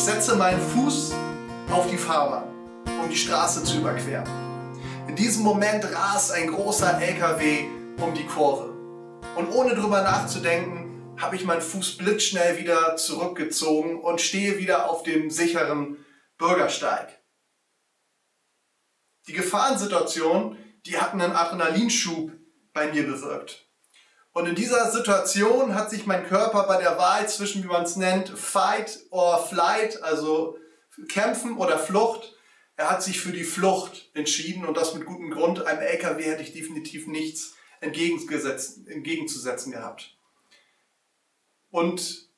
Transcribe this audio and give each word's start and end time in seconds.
Ich 0.00 0.06
setze 0.06 0.34
meinen 0.34 0.62
Fuß 0.62 1.12
auf 1.70 1.90
die 1.90 1.98
Fahrbahn, 1.98 2.48
um 3.02 3.10
die 3.10 3.18
Straße 3.18 3.64
zu 3.64 3.80
überqueren. 3.80 4.26
In 5.06 5.14
diesem 5.14 5.42
Moment 5.42 5.84
rast 5.94 6.32
ein 6.32 6.46
großer 6.46 6.98
LKW 6.98 7.66
um 7.98 8.14
die 8.14 8.24
Kurve. 8.24 8.70
Und 9.36 9.52
ohne 9.52 9.74
drüber 9.74 10.00
nachzudenken, 10.00 11.14
habe 11.20 11.36
ich 11.36 11.44
meinen 11.44 11.60
Fuß 11.60 11.98
blitzschnell 11.98 12.56
wieder 12.56 12.96
zurückgezogen 12.96 14.00
und 14.00 14.22
stehe 14.22 14.56
wieder 14.56 14.88
auf 14.88 15.02
dem 15.02 15.28
sicheren 15.28 16.02
Bürgersteig. 16.38 17.22
Die 19.28 19.34
Gefahrensituation, 19.34 20.56
die 20.86 20.96
hat 20.96 21.12
einen 21.12 21.32
Adrenalinschub 21.32 22.32
bei 22.72 22.90
mir 22.90 23.02
bewirkt. 23.02 23.69
Und 24.32 24.46
in 24.46 24.54
dieser 24.54 24.90
Situation 24.90 25.74
hat 25.74 25.90
sich 25.90 26.06
mein 26.06 26.26
Körper 26.26 26.64
bei 26.64 26.80
der 26.80 26.96
Wahl 26.98 27.28
zwischen, 27.28 27.64
wie 27.64 27.68
man 27.68 27.82
es 27.82 27.96
nennt, 27.96 28.28
Fight 28.28 29.00
or 29.10 29.44
Flight, 29.44 30.02
also 30.02 30.56
Kämpfen 31.08 31.56
oder 31.56 31.78
Flucht, 31.78 32.34
er 32.76 32.90
hat 32.90 33.02
sich 33.02 33.20
für 33.20 33.32
die 33.32 33.44
Flucht 33.44 34.10
entschieden 34.14 34.64
und 34.64 34.74
das 34.74 34.94
mit 34.94 35.04
gutem 35.04 35.30
Grund. 35.30 35.66
Einem 35.66 35.82
LKW 35.82 36.24
hätte 36.24 36.42
ich 36.42 36.54
definitiv 36.54 37.06
nichts 37.08 37.54
entgegenzusetzen 37.80 39.72
gehabt. 39.72 40.16
Und 41.70 42.30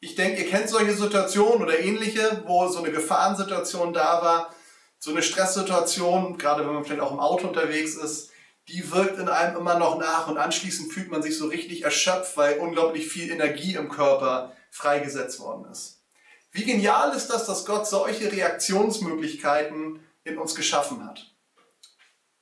ich 0.00 0.14
denke, 0.14 0.42
ihr 0.42 0.50
kennt 0.50 0.68
solche 0.68 0.92
Situationen 0.92 1.62
oder 1.62 1.78
ähnliche, 1.78 2.42
wo 2.46 2.68
so 2.68 2.80
eine 2.80 2.92
Gefahrensituation 2.92 3.94
da 3.94 4.22
war, 4.22 4.54
so 4.98 5.12
eine 5.12 5.22
Stresssituation, 5.22 6.36
gerade 6.36 6.66
wenn 6.66 6.74
man 6.74 6.84
vielleicht 6.84 7.00
auch 7.00 7.12
im 7.12 7.20
Auto 7.20 7.48
unterwegs 7.48 7.94
ist, 7.94 8.30
die 8.68 8.90
wirkt 8.90 9.18
in 9.18 9.28
einem 9.28 9.56
immer 9.56 9.78
noch 9.78 9.98
nach 9.98 10.26
und 10.28 10.38
anschließend 10.38 10.92
fühlt 10.92 11.10
man 11.10 11.22
sich 11.22 11.38
so 11.38 11.46
richtig 11.46 11.84
erschöpft, 11.84 12.36
weil 12.36 12.58
unglaublich 12.58 13.08
viel 13.08 13.30
Energie 13.30 13.74
im 13.74 13.88
Körper 13.88 14.52
freigesetzt 14.70 15.38
worden 15.40 15.70
ist. 15.70 16.02
Wie 16.50 16.64
genial 16.64 17.14
ist 17.14 17.28
das, 17.28 17.46
dass 17.46 17.64
Gott 17.64 17.86
solche 17.86 18.32
Reaktionsmöglichkeiten 18.32 20.00
in 20.24 20.38
uns 20.38 20.54
geschaffen 20.54 21.04
hat. 21.04 21.34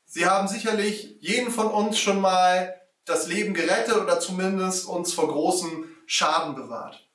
Sie 0.06 0.26
haben 0.26 0.48
sicherlich 0.48 1.16
jeden 1.20 1.50
von 1.50 1.66
uns 1.66 1.98
schon 1.98 2.20
mal 2.20 2.80
das 3.04 3.26
Leben 3.26 3.52
gerettet 3.52 3.96
oder 3.96 4.20
zumindest 4.20 4.86
uns 4.86 5.12
vor 5.12 5.28
großen 5.28 5.84
Schaden 6.06 6.54
bewahrt. 6.54 7.06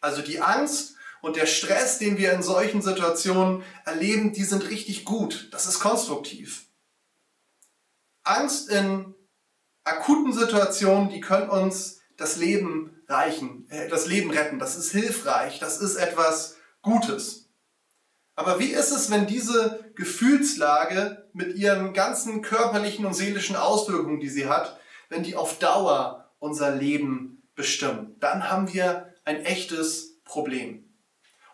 Also 0.00 0.22
die 0.22 0.40
Angst 0.40 0.94
und 1.20 1.36
der 1.36 1.46
Stress, 1.46 1.98
den 1.98 2.16
wir 2.16 2.32
in 2.32 2.42
solchen 2.42 2.80
Situationen 2.80 3.64
erleben, 3.84 4.32
die 4.32 4.44
sind 4.44 4.70
richtig 4.70 5.04
gut. 5.04 5.48
Das 5.50 5.66
ist 5.66 5.80
konstruktiv. 5.80 6.65
Angst 8.26 8.68
in 8.68 9.14
akuten 9.84 10.32
Situationen, 10.32 11.08
die 11.08 11.20
können 11.20 11.48
uns 11.48 12.00
das 12.16 12.36
Leben 12.36 12.96
reichen, 13.08 13.68
äh, 13.70 13.88
das 13.88 14.06
Leben 14.06 14.30
retten. 14.30 14.58
Das 14.58 14.76
ist 14.76 14.90
hilfreich. 14.92 15.58
Das 15.58 15.78
ist 15.78 15.96
etwas 15.96 16.56
Gutes. 16.82 17.48
Aber 18.34 18.58
wie 18.58 18.72
ist 18.72 18.90
es, 18.90 19.10
wenn 19.10 19.26
diese 19.26 19.92
Gefühlslage 19.94 21.28
mit 21.32 21.56
ihren 21.56 21.94
ganzen 21.94 22.42
körperlichen 22.42 23.06
und 23.06 23.14
seelischen 23.14 23.56
Auswirkungen, 23.56 24.20
die 24.20 24.28
sie 24.28 24.46
hat, 24.46 24.78
wenn 25.08 25.22
die 25.22 25.36
auf 25.36 25.58
Dauer 25.58 26.30
unser 26.38 26.74
Leben 26.74 27.48
bestimmen? 27.54 28.16
Dann 28.20 28.50
haben 28.50 28.72
wir 28.72 29.14
ein 29.24 29.44
echtes 29.44 30.20
Problem. 30.24 30.82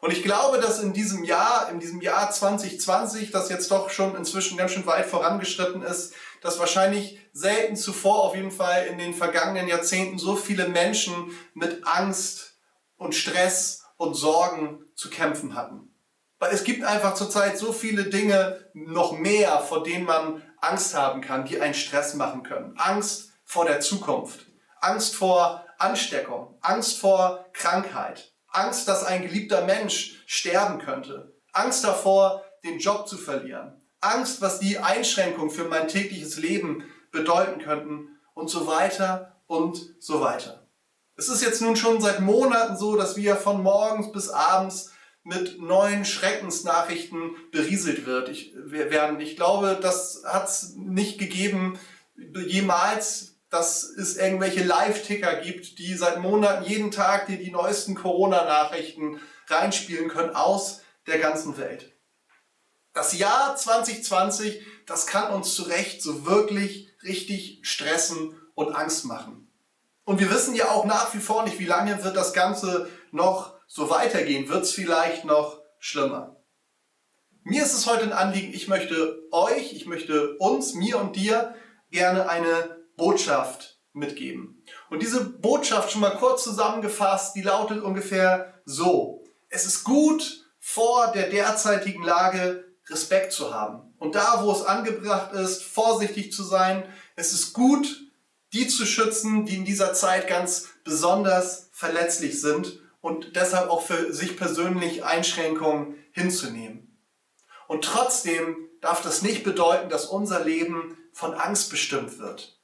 Und 0.00 0.12
ich 0.12 0.24
glaube, 0.24 0.58
dass 0.58 0.82
in 0.82 0.92
diesem 0.92 1.22
Jahr, 1.22 1.70
in 1.70 1.78
diesem 1.78 2.00
Jahr 2.00 2.28
2020, 2.28 3.30
das 3.30 3.48
jetzt 3.48 3.70
doch 3.70 3.90
schon 3.90 4.16
inzwischen 4.16 4.58
ganz 4.58 4.72
schön 4.72 4.86
weit 4.86 5.06
vorangeschritten 5.06 5.82
ist, 5.82 6.14
dass 6.42 6.58
wahrscheinlich 6.58 7.18
selten 7.32 7.76
zuvor, 7.76 8.24
auf 8.24 8.34
jeden 8.34 8.50
Fall 8.50 8.86
in 8.86 8.98
den 8.98 9.14
vergangenen 9.14 9.68
Jahrzehnten, 9.68 10.18
so 10.18 10.36
viele 10.36 10.68
Menschen 10.68 11.36
mit 11.54 11.86
Angst 11.86 12.58
und 12.96 13.14
Stress 13.14 13.84
und 13.96 14.14
Sorgen 14.14 14.84
zu 14.94 15.08
kämpfen 15.08 15.54
hatten. 15.54 15.94
Weil 16.38 16.52
es 16.52 16.64
gibt 16.64 16.84
einfach 16.84 17.14
zurzeit 17.14 17.56
so 17.56 17.72
viele 17.72 18.04
Dinge 18.04 18.68
noch 18.74 19.12
mehr, 19.12 19.60
vor 19.60 19.84
denen 19.84 20.04
man 20.04 20.42
Angst 20.60 20.96
haben 20.96 21.20
kann, 21.20 21.44
die 21.44 21.60
einen 21.60 21.74
Stress 21.74 22.14
machen 22.14 22.42
können. 22.42 22.74
Angst 22.76 23.30
vor 23.44 23.64
der 23.64 23.80
Zukunft, 23.80 24.46
Angst 24.80 25.14
vor 25.14 25.64
Ansteckung, 25.78 26.58
Angst 26.60 26.98
vor 26.98 27.46
Krankheit, 27.52 28.32
Angst, 28.48 28.88
dass 28.88 29.04
ein 29.04 29.22
geliebter 29.22 29.64
Mensch 29.64 30.22
sterben 30.26 30.78
könnte, 30.78 31.32
Angst 31.52 31.84
davor, 31.84 32.44
den 32.64 32.78
Job 32.78 33.08
zu 33.08 33.16
verlieren, 33.16 33.81
Angst, 34.02 34.40
was 34.42 34.58
die 34.60 34.78
Einschränkungen 34.78 35.50
für 35.50 35.64
mein 35.64 35.88
tägliches 35.88 36.36
Leben 36.36 36.84
bedeuten 37.10 37.60
könnten 37.62 38.18
und 38.34 38.50
so 38.50 38.66
weiter 38.66 39.40
und 39.46 39.94
so 40.00 40.20
weiter. 40.20 40.66
Es 41.16 41.28
ist 41.28 41.42
jetzt 41.42 41.62
nun 41.62 41.76
schon 41.76 42.00
seit 42.00 42.20
Monaten 42.20 42.76
so, 42.76 42.96
dass 42.96 43.16
wir 43.16 43.36
von 43.36 43.62
morgens 43.62 44.12
bis 44.12 44.28
abends 44.28 44.92
mit 45.24 45.60
neuen 45.60 46.04
Schreckensnachrichten 46.04 47.36
berieselt 47.52 48.06
wird. 48.06 48.28
Ich, 48.28 48.54
werden. 48.56 49.20
ich 49.20 49.36
glaube, 49.36 49.78
das 49.80 50.22
hat 50.26 50.48
es 50.48 50.74
nicht 50.76 51.18
gegeben 51.18 51.78
jemals, 52.16 53.36
dass 53.50 53.84
es 53.84 54.16
irgendwelche 54.16 54.64
Live-Ticker 54.64 55.36
gibt, 55.36 55.78
die 55.78 55.94
seit 55.94 56.20
Monaten 56.20 56.64
jeden 56.64 56.90
Tag 56.90 57.26
dir 57.26 57.36
die 57.36 57.50
neuesten 57.50 57.94
Corona-Nachrichten 57.94 59.20
reinspielen 59.46 60.08
können 60.08 60.34
aus 60.34 60.80
der 61.06 61.18
ganzen 61.18 61.56
Welt. 61.58 61.91
Das 62.92 63.16
Jahr 63.16 63.56
2020, 63.56 64.60
das 64.86 65.06
kann 65.06 65.32
uns 65.32 65.54
zu 65.54 65.62
Recht 65.62 66.02
so 66.02 66.26
wirklich 66.26 66.90
richtig 67.02 67.60
stressen 67.62 68.38
und 68.54 68.74
Angst 68.74 69.06
machen. 69.06 69.50
Und 70.04 70.20
wir 70.20 70.30
wissen 70.30 70.54
ja 70.54 70.70
auch 70.70 70.84
nach 70.84 71.14
wie 71.14 71.20
vor 71.20 71.44
nicht, 71.44 71.58
wie 71.58 71.66
lange 71.66 72.04
wird 72.04 72.16
das 72.16 72.32
Ganze 72.32 72.88
noch 73.12 73.54
so 73.66 73.88
weitergehen. 73.88 74.48
Wird 74.48 74.64
es 74.64 74.72
vielleicht 74.72 75.24
noch 75.24 75.62
schlimmer? 75.78 76.36
Mir 77.44 77.62
ist 77.62 77.72
es 77.72 77.86
heute 77.86 78.04
ein 78.04 78.12
Anliegen, 78.12 78.52
ich 78.52 78.68
möchte 78.68 79.22
euch, 79.32 79.72
ich 79.72 79.86
möchte 79.86 80.36
uns, 80.38 80.74
mir 80.74 80.98
und 80.98 81.16
dir 81.16 81.54
gerne 81.90 82.28
eine 82.28 82.84
Botschaft 82.96 83.80
mitgeben. 83.92 84.64
Und 84.90 85.02
diese 85.02 85.24
Botschaft 85.24 85.90
schon 85.90 86.02
mal 86.02 86.16
kurz 86.16 86.44
zusammengefasst, 86.44 87.34
die 87.34 87.42
lautet 87.42 87.82
ungefähr 87.82 88.62
so. 88.64 89.24
Es 89.48 89.66
ist 89.66 89.82
gut, 89.82 90.46
vor 90.60 91.10
der 91.12 91.30
derzeitigen 91.30 92.04
Lage 92.04 92.71
Respekt 92.92 93.32
zu 93.32 93.54
haben. 93.54 93.92
Und 93.98 94.14
da, 94.14 94.44
wo 94.44 94.52
es 94.52 94.64
angebracht 94.64 95.32
ist, 95.32 95.62
vorsichtig 95.62 96.32
zu 96.32 96.42
sein. 96.42 96.84
Es 97.16 97.32
ist 97.32 97.52
gut, 97.52 98.02
die 98.52 98.68
zu 98.68 98.86
schützen, 98.86 99.46
die 99.46 99.56
in 99.56 99.64
dieser 99.64 99.94
Zeit 99.94 100.28
ganz 100.28 100.68
besonders 100.84 101.70
verletzlich 101.72 102.40
sind 102.40 102.78
und 103.00 103.34
deshalb 103.36 103.70
auch 103.70 103.82
für 103.82 104.12
sich 104.12 104.36
persönlich 104.36 105.04
Einschränkungen 105.04 105.96
hinzunehmen. 106.12 106.98
Und 107.66 107.84
trotzdem 107.84 108.56
darf 108.80 109.02
das 109.02 109.22
nicht 109.22 109.44
bedeuten, 109.44 109.88
dass 109.88 110.06
unser 110.06 110.44
Leben 110.44 110.96
von 111.12 111.34
Angst 111.34 111.70
bestimmt 111.70 112.18
wird. 112.18 112.60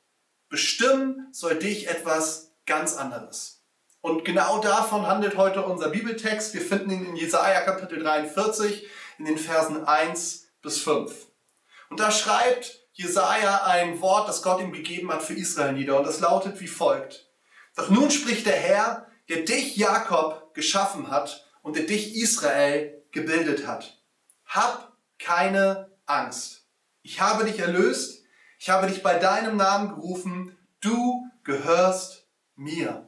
Bestimmen 0.48 1.28
soll 1.32 1.58
dich 1.58 1.88
etwas 1.88 2.52
ganz 2.66 2.96
anderes. 2.96 3.62
Und 4.00 4.24
genau 4.24 4.58
davon 4.60 5.06
handelt 5.06 5.36
heute 5.36 5.64
unser 5.64 5.88
Bibeltext. 5.88 6.54
Wir 6.54 6.60
finden 6.60 6.90
ihn 6.90 7.04
in 7.06 7.16
Jesaja 7.16 7.60
Kapitel 7.62 7.98
43 7.98 8.86
in 9.18 9.24
den 9.24 9.38
Versen 9.38 9.84
1 9.84 10.48
bis 10.62 10.80
5. 10.80 11.12
Und 11.90 12.00
da 12.00 12.10
schreibt 12.10 12.88
Jesaja 12.92 13.64
ein 13.64 14.00
Wort, 14.00 14.28
das 14.28 14.42
Gott 14.42 14.60
ihm 14.60 14.72
gegeben 14.72 15.12
hat 15.12 15.22
für 15.22 15.34
Israel 15.34 15.72
nieder. 15.72 15.98
Und 15.98 16.04
das 16.04 16.20
lautet 16.20 16.60
wie 16.60 16.66
folgt. 16.66 17.28
Doch 17.76 17.90
nun 17.90 18.10
spricht 18.10 18.46
der 18.46 18.56
Herr, 18.56 19.06
der 19.28 19.42
dich, 19.42 19.76
Jakob, 19.76 20.54
geschaffen 20.54 21.10
hat 21.10 21.46
und 21.62 21.76
der 21.76 21.84
dich, 21.84 22.16
Israel, 22.16 23.04
gebildet 23.12 23.66
hat. 23.66 24.02
Hab 24.46 24.96
keine 25.18 25.90
Angst. 26.06 26.66
Ich 27.02 27.20
habe 27.20 27.44
dich 27.44 27.58
erlöst. 27.58 28.22
Ich 28.58 28.70
habe 28.70 28.88
dich 28.88 29.02
bei 29.02 29.18
deinem 29.18 29.56
Namen 29.56 29.94
gerufen. 29.94 30.56
Du 30.80 31.24
gehörst 31.44 32.26
mir. 32.56 33.06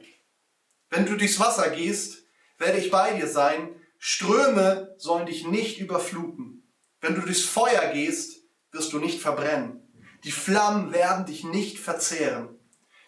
Wenn 0.89 1.05
du 1.05 1.17
durchs 1.17 1.39
Wasser 1.39 1.69
gehst, 1.69 2.23
werde 2.57 2.77
ich 2.77 2.91
bei 2.91 3.13
dir 3.13 3.27
sein 3.27 3.75
Ströme 4.03 4.95
sollen 4.97 5.27
dich 5.27 5.45
nicht 5.45 5.79
überfluten. 5.79 6.67
Wenn 7.01 7.13
du 7.13 7.21
durchs 7.21 7.43
Feuer 7.43 7.91
gehst, 7.93 8.41
wirst 8.71 8.93
du 8.93 8.97
nicht 8.97 9.21
verbrennen. 9.21 9.79
Die 10.23 10.31
Flammen 10.31 10.91
werden 10.91 11.27
dich 11.27 11.43
nicht 11.43 11.77
verzehren. 11.77 12.49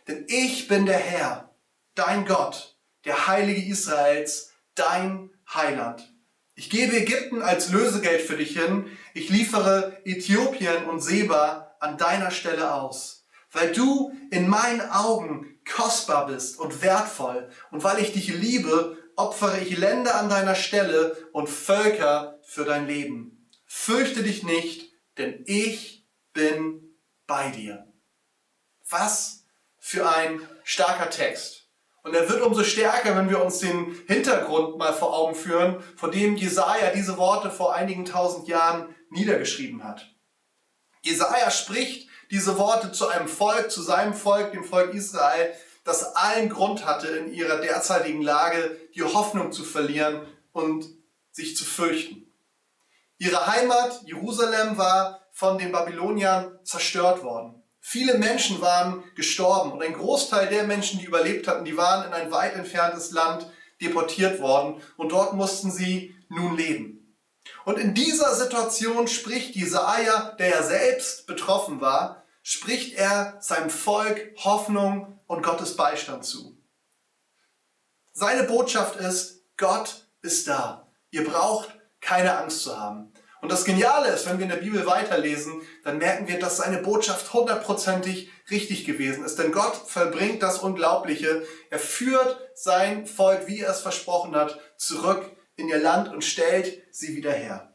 Denn 0.07 0.27
ich 0.27 0.67
bin 0.67 0.85
der 0.85 0.99
Herr, 0.99 1.55
dein 1.95 2.27
Gott, 2.27 2.77
der 3.05 3.25
Heilige 3.25 3.67
Israels, 3.71 4.51
dein 4.75 5.31
Heiland. 5.51 6.13
Ich 6.53 6.69
gebe 6.69 6.95
Ägypten 6.95 7.41
als 7.41 7.71
Lösegeld 7.71 8.21
für 8.21 8.37
dich 8.37 8.55
hin. 8.55 8.85
Ich 9.15 9.29
liefere 9.29 9.99
Äthiopien 10.05 10.85
und 10.85 10.99
Seba 10.99 11.75
an 11.79 11.97
deiner 11.97 12.29
Stelle 12.29 12.71
aus. 12.71 13.25
Weil 13.51 13.71
du 13.71 14.13
in 14.29 14.47
meinen 14.47 14.81
Augen 14.81 15.59
kostbar 15.67 16.27
bist 16.27 16.59
und 16.59 16.83
wertvoll 16.83 17.49
und 17.71 17.83
weil 17.83 17.99
ich 17.99 18.13
dich 18.13 18.27
liebe 18.27 19.02
opfere 19.15 19.59
ich 19.59 19.77
Länder 19.77 20.15
an 20.15 20.29
deiner 20.29 20.55
Stelle 20.55 21.17
und 21.31 21.47
Völker 21.47 22.39
für 22.43 22.65
dein 22.65 22.87
Leben. 22.87 23.49
Fürchte 23.65 24.23
dich 24.23 24.43
nicht, 24.43 24.91
denn 25.17 25.43
ich 25.45 26.07
bin 26.33 26.97
bei 27.27 27.49
dir. 27.49 27.87
Was 28.89 29.45
für 29.79 30.09
ein 30.09 30.41
starker 30.63 31.09
Text. 31.09 31.63
Und 32.03 32.13
er 32.13 32.29
wird 32.29 32.41
umso 32.41 32.63
stärker, 32.63 33.15
wenn 33.15 33.29
wir 33.29 33.43
uns 33.43 33.59
den 33.59 33.97
Hintergrund 34.07 34.77
mal 34.77 34.93
vor 34.93 35.17
Augen 35.17 35.35
führen, 35.35 35.81
vor 35.95 36.11
dem 36.11 36.35
Jesaja 36.35 36.91
diese 36.91 37.17
Worte 37.17 37.49
vor 37.49 37.73
einigen 37.73 38.05
tausend 38.05 38.47
Jahren 38.47 38.93
niedergeschrieben 39.09 39.83
hat. 39.83 40.13
Jesaja 41.01 41.49
spricht 41.49 42.09
diese 42.29 42.57
Worte 42.57 42.91
zu 42.91 43.07
einem 43.07 43.27
Volk, 43.27 43.71
zu 43.71 43.81
seinem 43.81 44.13
Volk, 44.13 44.51
dem 44.51 44.63
Volk 44.63 44.93
Israel, 44.93 45.53
das 45.83 46.15
allen 46.15 46.49
Grund 46.49 46.85
hatte, 46.85 47.07
in 47.07 47.33
ihrer 47.33 47.59
derzeitigen 47.59 48.21
Lage 48.21 48.77
die 48.95 49.03
Hoffnung 49.03 49.51
zu 49.51 49.63
verlieren 49.63 50.25
und 50.51 50.87
sich 51.31 51.57
zu 51.57 51.65
fürchten. 51.65 52.31
Ihre 53.17 53.47
Heimat, 53.47 54.01
Jerusalem, 54.05 54.77
war 54.77 55.21
von 55.31 55.57
den 55.57 55.71
Babyloniern 55.71 56.59
zerstört 56.63 57.23
worden. 57.23 57.61
Viele 57.79 58.17
Menschen 58.17 58.61
waren 58.61 59.03
gestorben 59.15 59.71
und 59.73 59.81
ein 59.81 59.93
Großteil 59.93 60.47
der 60.47 60.63
Menschen, 60.63 60.99
die 60.99 61.05
überlebt 61.05 61.47
hatten, 61.47 61.65
die 61.65 61.75
waren 61.75 62.07
in 62.07 62.13
ein 62.13 62.31
weit 62.31 62.55
entferntes 62.55 63.11
Land 63.11 63.45
deportiert 63.81 64.39
worden 64.39 64.81
und 64.95 65.11
dort 65.11 65.33
mussten 65.33 65.69
sie 65.69 66.15
nun 66.29 66.55
leben. 66.55 67.17
Und 67.65 67.77
in 67.77 67.93
dieser 67.93 68.33
Situation 68.35 69.07
spricht 69.07 69.55
Jesaja, 69.55 70.35
der 70.39 70.49
ja 70.49 70.63
selbst 70.63 71.27
betroffen 71.27 71.81
war, 71.81 72.22
spricht 72.43 72.95
er 72.95 73.37
seinem 73.41 73.71
Volk 73.71 74.35
Hoffnung 74.43 75.19
und 75.27 75.41
Gottes 75.41 75.75
Beistand 75.75 76.25
zu. 76.25 76.55
Seine 78.11 78.43
Botschaft 78.43 78.97
ist, 78.97 79.45
Gott 79.57 80.07
ist 80.21 80.47
da. 80.47 80.91
Ihr 81.09 81.27
braucht 81.27 81.75
keine 81.99 82.37
Angst 82.37 82.61
zu 82.61 82.77
haben. 82.77 83.11
Und 83.41 83.51
das 83.51 83.65
Geniale 83.65 84.09
ist, 84.09 84.25
wenn 84.25 84.37
wir 84.37 84.43
in 84.43 84.51
der 84.51 84.57
Bibel 84.57 84.85
weiterlesen, 84.85 85.61
dann 85.83 85.97
merken 85.97 86.27
wir, 86.27 86.39
dass 86.39 86.57
seine 86.57 86.77
Botschaft 86.77 87.33
hundertprozentig 87.33 88.29
richtig 88.49 88.85
gewesen 88.85 89.25
ist. 89.25 89.37
Denn 89.39 89.51
Gott 89.51 89.75
vollbringt 89.75 90.43
das 90.43 90.59
Unglaubliche. 90.59 91.45
Er 91.69 91.79
führt 91.79 92.37
sein 92.55 93.05
Volk, 93.05 93.47
wie 93.47 93.59
er 93.61 93.71
es 93.71 93.81
versprochen 93.81 94.35
hat, 94.35 94.59
zurück 94.77 95.35
in 95.55 95.67
ihr 95.67 95.79
Land 95.79 96.09
und 96.09 96.23
stellt 96.23 96.83
sie 96.91 97.15
wieder 97.15 97.33
her. 97.33 97.72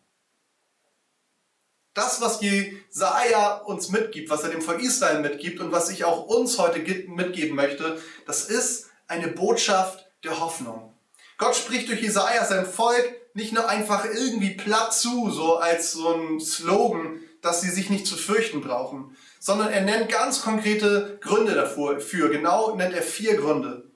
Das, 1.98 2.20
was 2.20 2.40
Jesaja 2.40 3.54
uns 3.54 3.88
mitgibt, 3.88 4.30
was 4.30 4.44
er 4.44 4.50
dem 4.50 4.62
Volk 4.62 4.80
Israel 4.80 5.18
mitgibt 5.18 5.58
und 5.58 5.72
was 5.72 5.90
ich 5.90 6.04
auch 6.04 6.26
uns 6.26 6.56
heute 6.56 6.78
mitgeben 7.08 7.56
möchte, 7.56 8.00
das 8.24 8.44
ist 8.44 8.86
eine 9.08 9.26
Botschaft 9.26 10.06
der 10.22 10.38
Hoffnung. 10.38 10.94
Gott 11.38 11.56
spricht 11.56 11.88
durch 11.88 12.00
Jesaja 12.00 12.44
sein 12.44 12.66
Volk 12.66 13.16
nicht 13.34 13.52
nur 13.52 13.68
einfach 13.68 14.04
irgendwie 14.04 14.54
platt 14.54 14.94
zu, 14.94 15.32
so 15.32 15.56
als 15.56 15.90
so 15.90 16.14
ein 16.14 16.38
Slogan, 16.38 17.18
dass 17.42 17.62
sie 17.62 17.70
sich 17.70 17.90
nicht 17.90 18.06
zu 18.06 18.16
fürchten 18.16 18.60
brauchen, 18.60 19.16
sondern 19.40 19.72
er 19.72 19.80
nennt 19.80 20.08
ganz 20.08 20.42
konkrete 20.42 21.18
Gründe 21.20 21.56
dafür. 21.56 21.98
Für. 21.98 22.30
Genau 22.30 22.76
nennt 22.76 22.94
er 22.94 23.02
vier 23.02 23.36
Gründe. 23.36 23.90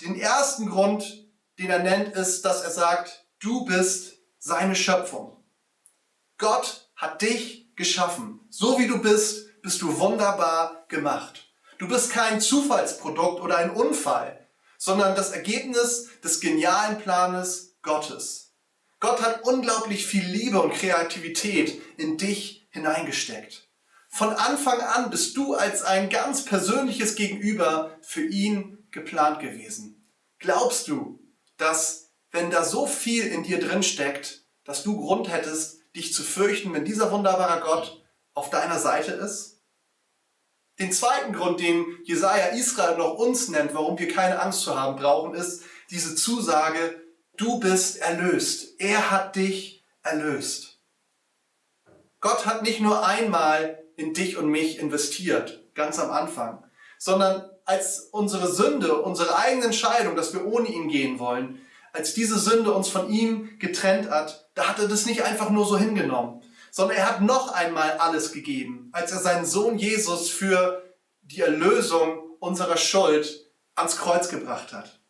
Den 0.00 0.18
ersten 0.18 0.68
Grund, 0.68 1.28
den 1.60 1.70
er 1.70 1.84
nennt, 1.84 2.16
ist, 2.16 2.44
dass 2.44 2.64
er 2.64 2.70
sagt, 2.70 3.26
du 3.38 3.64
bist 3.64 4.14
seine 4.40 4.74
Schöpfung. 4.74 5.36
Gott 6.36 6.87
hat 6.98 7.22
dich 7.22 7.74
geschaffen. 7.76 8.40
So 8.50 8.78
wie 8.78 8.88
du 8.88 9.00
bist, 9.00 9.62
bist 9.62 9.80
du 9.80 9.98
wunderbar 9.98 10.84
gemacht. 10.88 11.46
Du 11.78 11.88
bist 11.88 12.10
kein 12.10 12.40
Zufallsprodukt 12.40 13.40
oder 13.40 13.56
ein 13.56 13.70
Unfall, 13.70 14.46
sondern 14.76 15.14
das 15.14 15.30
Ergebnis 15.30 16.08
des 16.22 16.40
genialen 16.40 16.98
Planes 16.98 17.76
Gottes. 17.82 18.52
Gott 18.98 19.22
hat 19.22 19.44
unglaublich 19.44 20.04
viel 20.06 20.24
Liebe 20.24 20.60
und 20.60 20.74
Kreativität 20.74 21.80
in 21.96 22.18
dich 22.18 22.68
hineingesteckt. 22.70 23.68
Von 24.10 24.30
Anfang 24.30 24.80
an 24.80 25.10
bist 25.10 25.36
du 25.36 25.54
als 25.54 25.82
ein 25.82 26.08
ganz 26.08 26.44
persönliches 26.44 27.14
Gegenüber 27.14 27.96
für 28.02 28.26
ihn 28.26 28.88
geplant 28.90 29.38
gewesen. 29.38 30.10
Glaubst 30.40 30.88
du, 30.88 31.20
dass 31.58 32.10
wenn 32.32 32.50
da 32.50 32.64
so 32.64 32.86
viel 32.86 33.24
in 33.26 33.44
dir 33.44 33.60
drin 33.60 33.84
steckt, 33.84 34.46
dass 34.64 34.82
du 34.82 34.96
Grund 34.96 35.30
hättest, 35.30 35.77
dich 35.94 36.14
zu 36.14 36.22
fürchten, 36.22 36.72
wenn 36.72 36.84
dieser 36.84 37.10
wunderbare 37.10 37.60
Gott 37.60 38.04
auf 38.34 38.50
deiner 38.50 38.78
Seite 38.78 39.12
ist? 39.12 39.62
Den 40.78 40.92
zweiten 40.92 41.32
Grund, 41.32 41.60
den 41.60 41.84
Jesaja 42.04 42.46
Israel 42.46 42.96
noch 42.96 43.14
uns 43.14 43.48
nennt, 43.48 43.74
warum 43.74 43.98
wir 43.98 44.12
keine 44.12 44.40
Angst 44.40 44.60
zu 44.60 44.78
haben 44.78 44.96
brauchen, 44.96 45.34
ist 45.34 45.64
diese 45.90 46.14
Zusage, 46.14 47.02
Du 47.38 47.60
bist 47.60 47.98
erlöst. 47.98 48.80
Er 48.80 49.12
hat 49.12 49.36
dich 49.36 49.84
erlöst. 50.02 50.80
Gott 52.20 52.46
hat 52.46 52.64
nicht 52.64 52.80
nur 52.80 53.06
einmal 53.06 53.84
in 53.94 54.12
dich 54.12 54.36
und 54.36 54.48
mich 54.48 54.80
investiert, 54.80 55.72
ganz 55.76 56.00
am 56.00 56.10
Anfang, 56.10 56.64
sondern 56.98 57.48
als 57.64 58.08
unsere 58.10 58.52
Sünde, 58.52 59.02
unsere 59.02 59.38
eigene 59.38 59.66
Entscheidung, 59.66 60.16
dass 60.16 60.34
wir 60.34 60.46
ohne 60.46 60.66
ihn 60.66 60.88
gehen 60.88 61.20
wollen, 61.20 61.64
als 61.98 62.14
diese 62.14 62.38
Sünde 62.38 62.72
uns 62.72 62.88
von 62.88 63.10
ihm 63.10 63.58
getrennt 63.58 64.08
hat, 64.08 64.50
da 64.54 64.68
hat 64.68 64.78
er 64.78 64.86
das 64.86 65.04
nicht 65.04 65.22
einfach 65.22 65.50
nur 65.50 65.66
so 65.66 65.76
hingenommen, 65.76 66.42
sondern 66.70 66.96
er 66.96 67.08
hat 67.08 67.22
noch 67.22 67.52
einmal 67.52 67.98
alles 67.98 68.30
gegeben, 68.30 68.88
als 68.92 69.10
er 69.10 69.18
seinen 69.18 69.44
Sohn 69.44 69.78
Jesus 69.78 70.30
für 70.30 70.96
die 71.22 71.40
Erlösung 71.40 72.20
unserer 72.38 72.76
Schuld 72.76 73.50
ans 73.74 73.96
Kreuz 73.96 74.28
gebracht 74.28 74.72
hat. 74.72 75.00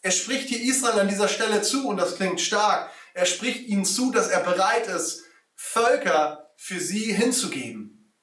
Er 0.00 0.12
spricht 0.12 0.48
hier 0.48 0.62
Israel 0.62 1.00
an 1.00 1.08
dieser 1.08 1.28
Stelle 1.28 1.60
zu 1.60 1.86
und 1.86 1.98
das 1.98 2.16
klingt 2.16 2.40
stark. 2.40 2.90
Er 3.12 3.26
spricht 3.26 3.66
ihnen 3.66 3.84
zu, 3.84 4.10
dass 4.10 4.28
er 4.28 4.40
bereit 4.40 4.86
ist, 4.86 5.24
Völker 5.54 6.54
für 6.56 6.80
sie 6.80 7.12
hinzugeben. 7.12 8.14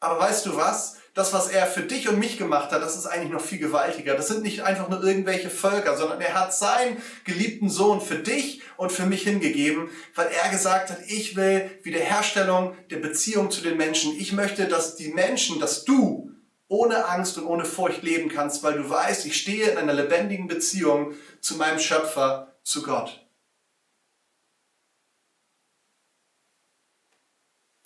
Aber 0.00 0.18
weißt 0.18 0.46
du 0.46 0.56
was? 0.56 0.96
Das, 1.14 1.32
was 1.32 1.48
er 1.48 1.66
für 1.66 1.82
dich 1.82 2.08
und 2.08 2.18
mich 2.18 2.38
gemacht 2.38 2.72
hat, 2.72 2.82
das 2.82 2.96
ist 2.96 3.06
eigentlich 3.06 3.30
noch 3.30 3.40
viel 3.40 3.60
gewaltiger. 3.60 4.16
Das 4.16 4.26
sind 4.26 4.42
nicht 4.42 4.62
einfach 4.62 4.88
nur 4.88 5.02
irgendwelche 5.02 5.48
Völker, 5.48 5.96
sondern 5.96 6.20
er 6.20 6.34
hat 6.34 6.52
seinen 6.52 7.00
geliebten 7.24 7.70
Sohn 7.70 8.00
für 8.00 8.16
dich 8.16 8.62
und 8.76 8.90
für 8.90 9.06
mich 9.06 9.22
hingegeben, 9.22 9.88
weil 10.16 10.26
er 10.26 10.50
gesagt 10.50 10.90
hat, 10.90 10.98
ich 11.06 11.36
will 11.36 11.70
Wiederherstellung 11.84 12.76
der 12.90 12.96
Beziehung 12.96 13.52
zu 13.52 13.60
den 13.60 13.76
Menschen. 13.76 14.12
Ich 14.18 14.32
möchte, 14.32 14.66
dass 14.66 14.96
die 14.96 15.12
Menschen, 15.12 15.60
dass 15.60 15.84
du 15.84 16.32
ohne 16.66 17.06
Angst 17.06 17.38
und 17.38 17.46
ohne 17.46 17.64
Furcht 17.64 18.02
leben 18.02 18.28
kannst, 18.28 18.64
weil 18.64 18.74
du 18.74 18.90
weißt, 18.90 19.24
ich 19.26 19.36
stehe 19.36 19.70
in 19.70 19.78
einer 19.78 19.92
lebendigen 19.92 20.48
Beziehung 20.48 21.14
zu 21.40 21.54
meinem 21.54 21.78
Schöpfer, 21.78 22.56
zu 22.64 22.82
Gott. 22.82 23.24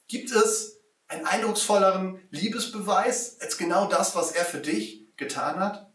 Gibt 0.06 0.30
es 0.30 0.77
einen 1.08 1.24
eindrucksvolleren 1.24 2.20
Liebesbeweis 2.30 3.40
als 3.40 3.58
genau 3.58 3.86
das, 3.86 4.14
was 4.14 4.32
er 4.32 4.44
für 4.44 4.58
dich 4.58 5.08
getan 5.16 5.58
hat? 5.58 5.92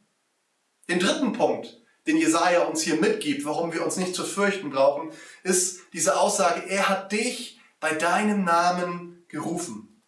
Den 0.90 1.00
dritten 1.00 1.34
Punkt, 1.34 1.82
den 2.08 2.18
Jesaja 2.18 2.64
uns 2.64 2.82
hier 2.82 2.96
mitgibt, 2.96 3.46
warum 3.46 3.74
wir 3.74 3.86
uns 3.86 3.96
nicht 3.96 4.16
zu 4.16 4.26
fürchten 4.26 4.72
brauchen, 4.72 5.12
ist 5.44 5.82
diese 5.94 6.20
Aussage, 6.20 6.68
er 6.68 6.90
hat 6.90 7.12
dich 7.12 7.62
bei 7.80 7.94
deinem 7.94 8.44
Namen 8.44 9.26
gerufen. 9.30 10.04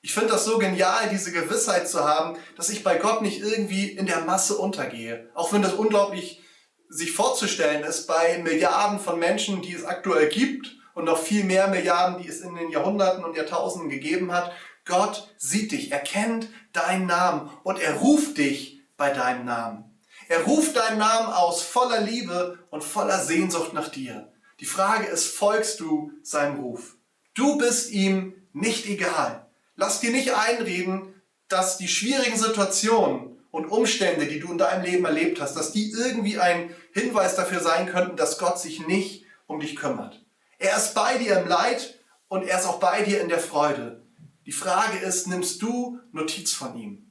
Ich 0.00 0.14
finde 0.14 0.28
das 0.28 0.44
so 0.44 0.58
genial, 0.58 1.08
diese 1.10 1.32
Gewissheit 1.32 1.88
zu 1.88 2.04
haben, 2.04 2.38
dass 2.56 2.68
ich 2.68 2.84
bei 2.84 2.96
Gott 2.96 3.22
nicht 3.22 3.40
irgendwie 3.40 3.90
in 3.90 4.06
der 4.06 4.20
Masse 4.20 4.56
untergehe. 4.56 5.28
Auch 5.34 5.52
wenn 5.52 5.62
das 5.62 5.72
unglaublich 5.72 6.40
sich 6.88 7.10
vorzustellen 7.12 7.82
ist 7.82 8.06
bei 8.06 8.38
Milliarden 8.38 9.00
von 9.00 9.18
Menschen, 9.18 9.62
die 9.62 9.74
es 9.74 9.84
aktuell 9.84 10.28
gibt 10.28 10.75
und 10.96 11.04
noch 11.04 11.18
viel 11.18 11.44
mehr 11.44 11.68
Milliarden, 11.68 12.22
die 12.22 12.28
es 12.28 12.40
in 12.40 12.54
den 12.54 12.70
Jahrhunderten 12.70 13.22
und 13.22 13.36
Jahrtausenden 13.36 13.90
gegeben 13.90 14.32
hat. 14.32 14.50
Gott 14.86 15.28
sieht 15.36 15.72
dich, 15.72 15.92
er 15.92 15.98
kennt 15.98 16.48
deinen 16.72 17.06
Namen 17.06 17.50
und 17.64 17.78
er 17.78 17.96
ruft 17.96 18.38
dich 18.38 18.80
bei 18.96 19.10
deinem 19.10 19.44
Namen. 19.44 20.00
Er 20.28 20.44
ruft 20.44 20.74
deinen 20.74 20.98
Namen 20.98 21.32
aus 21.34 21.62
voller 21.62 22.00
Liebe 22.00 22.58
und 22.70 22.82
voller 22.82 23.18
Sehnsucht 23.18 23.74
nach 23.74 23.90
dir. 23.90 24.32
Die 24.58 24.64
Frage 24.64 25.04
ist, 25.04 25.26
folgst 25.26 25.80
du 25.80 26.12
seinem 26.22 26.60
Ruf? 26.60 26.96
Du 27.34 27.58
bist 27.58 27.90
ihm 27.90 28.32
nicht 28.54 28.86
egal. 28.86 29.46
Lass 29.74 30.00
dir 30.00 30.12
nicht 30.12 30.32
einreden, 30.32 31.20
dass 31.48 31.76
die 31.76 31.88
schwierigen 31.88 32.38
Situationen 32.38 33.38
und 33.50 33.66
Umstände, 33.66 34.24
die 34.26 34.40
du 34.40 34.50
in 34.50 34.56
deinem 34.56 34.82
Leben 34.82 35.04
erlebt 35.04 35.42
hast, 35.42 35.56
dass 35.56 35.72
die 35.72 35.90
irgendwie 35.90 36.38
ein 36.38 36.74
Hinweis 36.94 37.36
dafür 37.36 37.60
sein 37.60 37.86
könnten, 37.86 38.16
dass 38.16 38.38
Gott 38.38 38.58
sich 38.58 38.86
nicht 38.86 39.26
um 39.46 39.60
dich 39.60 39.76
kümmert. 39.76 40.25
Er 40.58 40.76
ist 40.76 40.94
bei 40.94 41.18
dir 41.18 41.38
im 41.38 41.48
Leid 41.48 41.98
und 42.28 42.46
er 42.46 42.58
ist 42.58 42.66
auch 42.66 42.80
bei 42.80 43.02
dir 43.02 43.20
in 43.20 43.28
der 43.28 43.38
Freude. 43.38 44.06
Die 44.46 44.52
Frage 44.52 44.98
ist, 44.98 45.26
nimmst 45.26 45.60
du 45.62 45.98
Notiz 46.12 46.52
von 46.52 46.76
ihm? 46.76 47.06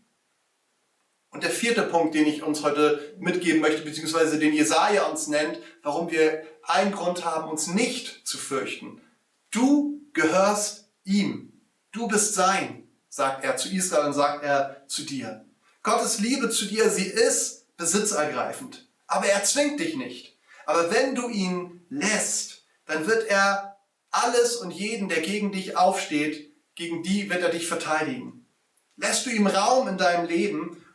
Und 1.29 1.43
der 1.43 1.51
vierte 1.51 1.83
Punkt, 1.83 2.15
den 2.15 2.25
ich 2.25 2.43
uns 2.43 2.63
heute 2.63 3.13
mitgeben 3.19 3.59
möchte, 3.59 3.81
beziehungsweise 3.81 4.39
den 4.39 4.53
Jesaja 4.53 5.03
uns 5.07 5.27
nennt, 5.27 5.59
warum 5.83 6.09
wir 6.09 6.43
einen 6.63 6.93
Grund 6.93 7.25
haben, 7.25 7.49
uns 7.49 7.67
nicht 7.67 8.25
zu 8.25 8.37
fürchten. 8.37 9.01
Du 9.51 10.01
gehörst 10.13 10.89
ihm. 11.03 11.61
Du 11.91 12.07
bist 12.07 12.35
sein, 12.35 12.87
sagt 13.09 13.43
er 13.43 13.57
zu 13.57 13.69
Israel 13.69 14.07
und 14.07 14.13
sagt 14.13 14.45
er 14.45 14.87
zu 14.87 15.03
dir. 15.03 15.45
Gottes 15.83 16.19
Liebe 16.19 16.49
zu 16.49 16.65
dir, 16.65 16.89
sie 16.89 17.05
ist 17.05 17.75
besitzergreifend. 17.75 18.87
Aber 19.05 19.25
er 19.25 19.43
zwingt 19.43 19.79
dich 19.81 19.97
nicht. 19.97 20.39
Aber 20.65 20.89
wenn 20.89 21.15
du 21.15 21.27
ihn 21.27 21.85
lässt, 21.89 22.54
dann 22.85 23.07
wird 23.07 23.27
er 23.27 23.77
alles 24.11 24.55
und 24.55 24.71
jeden, 24.71 25.09
der 25.09 25.21
gegen 25.21 25.51
dich 25.51 25.77
aufsteht, 25.77 26.53
gegen 26.75 27.03
die 27.03 27.29
wird 27.29 27.41
er 27.41 27.49
dich 27.49 27.67
verteidigen. 27.67 28.47
Lässt 28.97 29.25
du 29.25 29.29
ihm 29.29 29.47
Raum 29.47 29.87
in 29.87 29.97
deinem 29.97 30.27
Leben, 30.27 30.85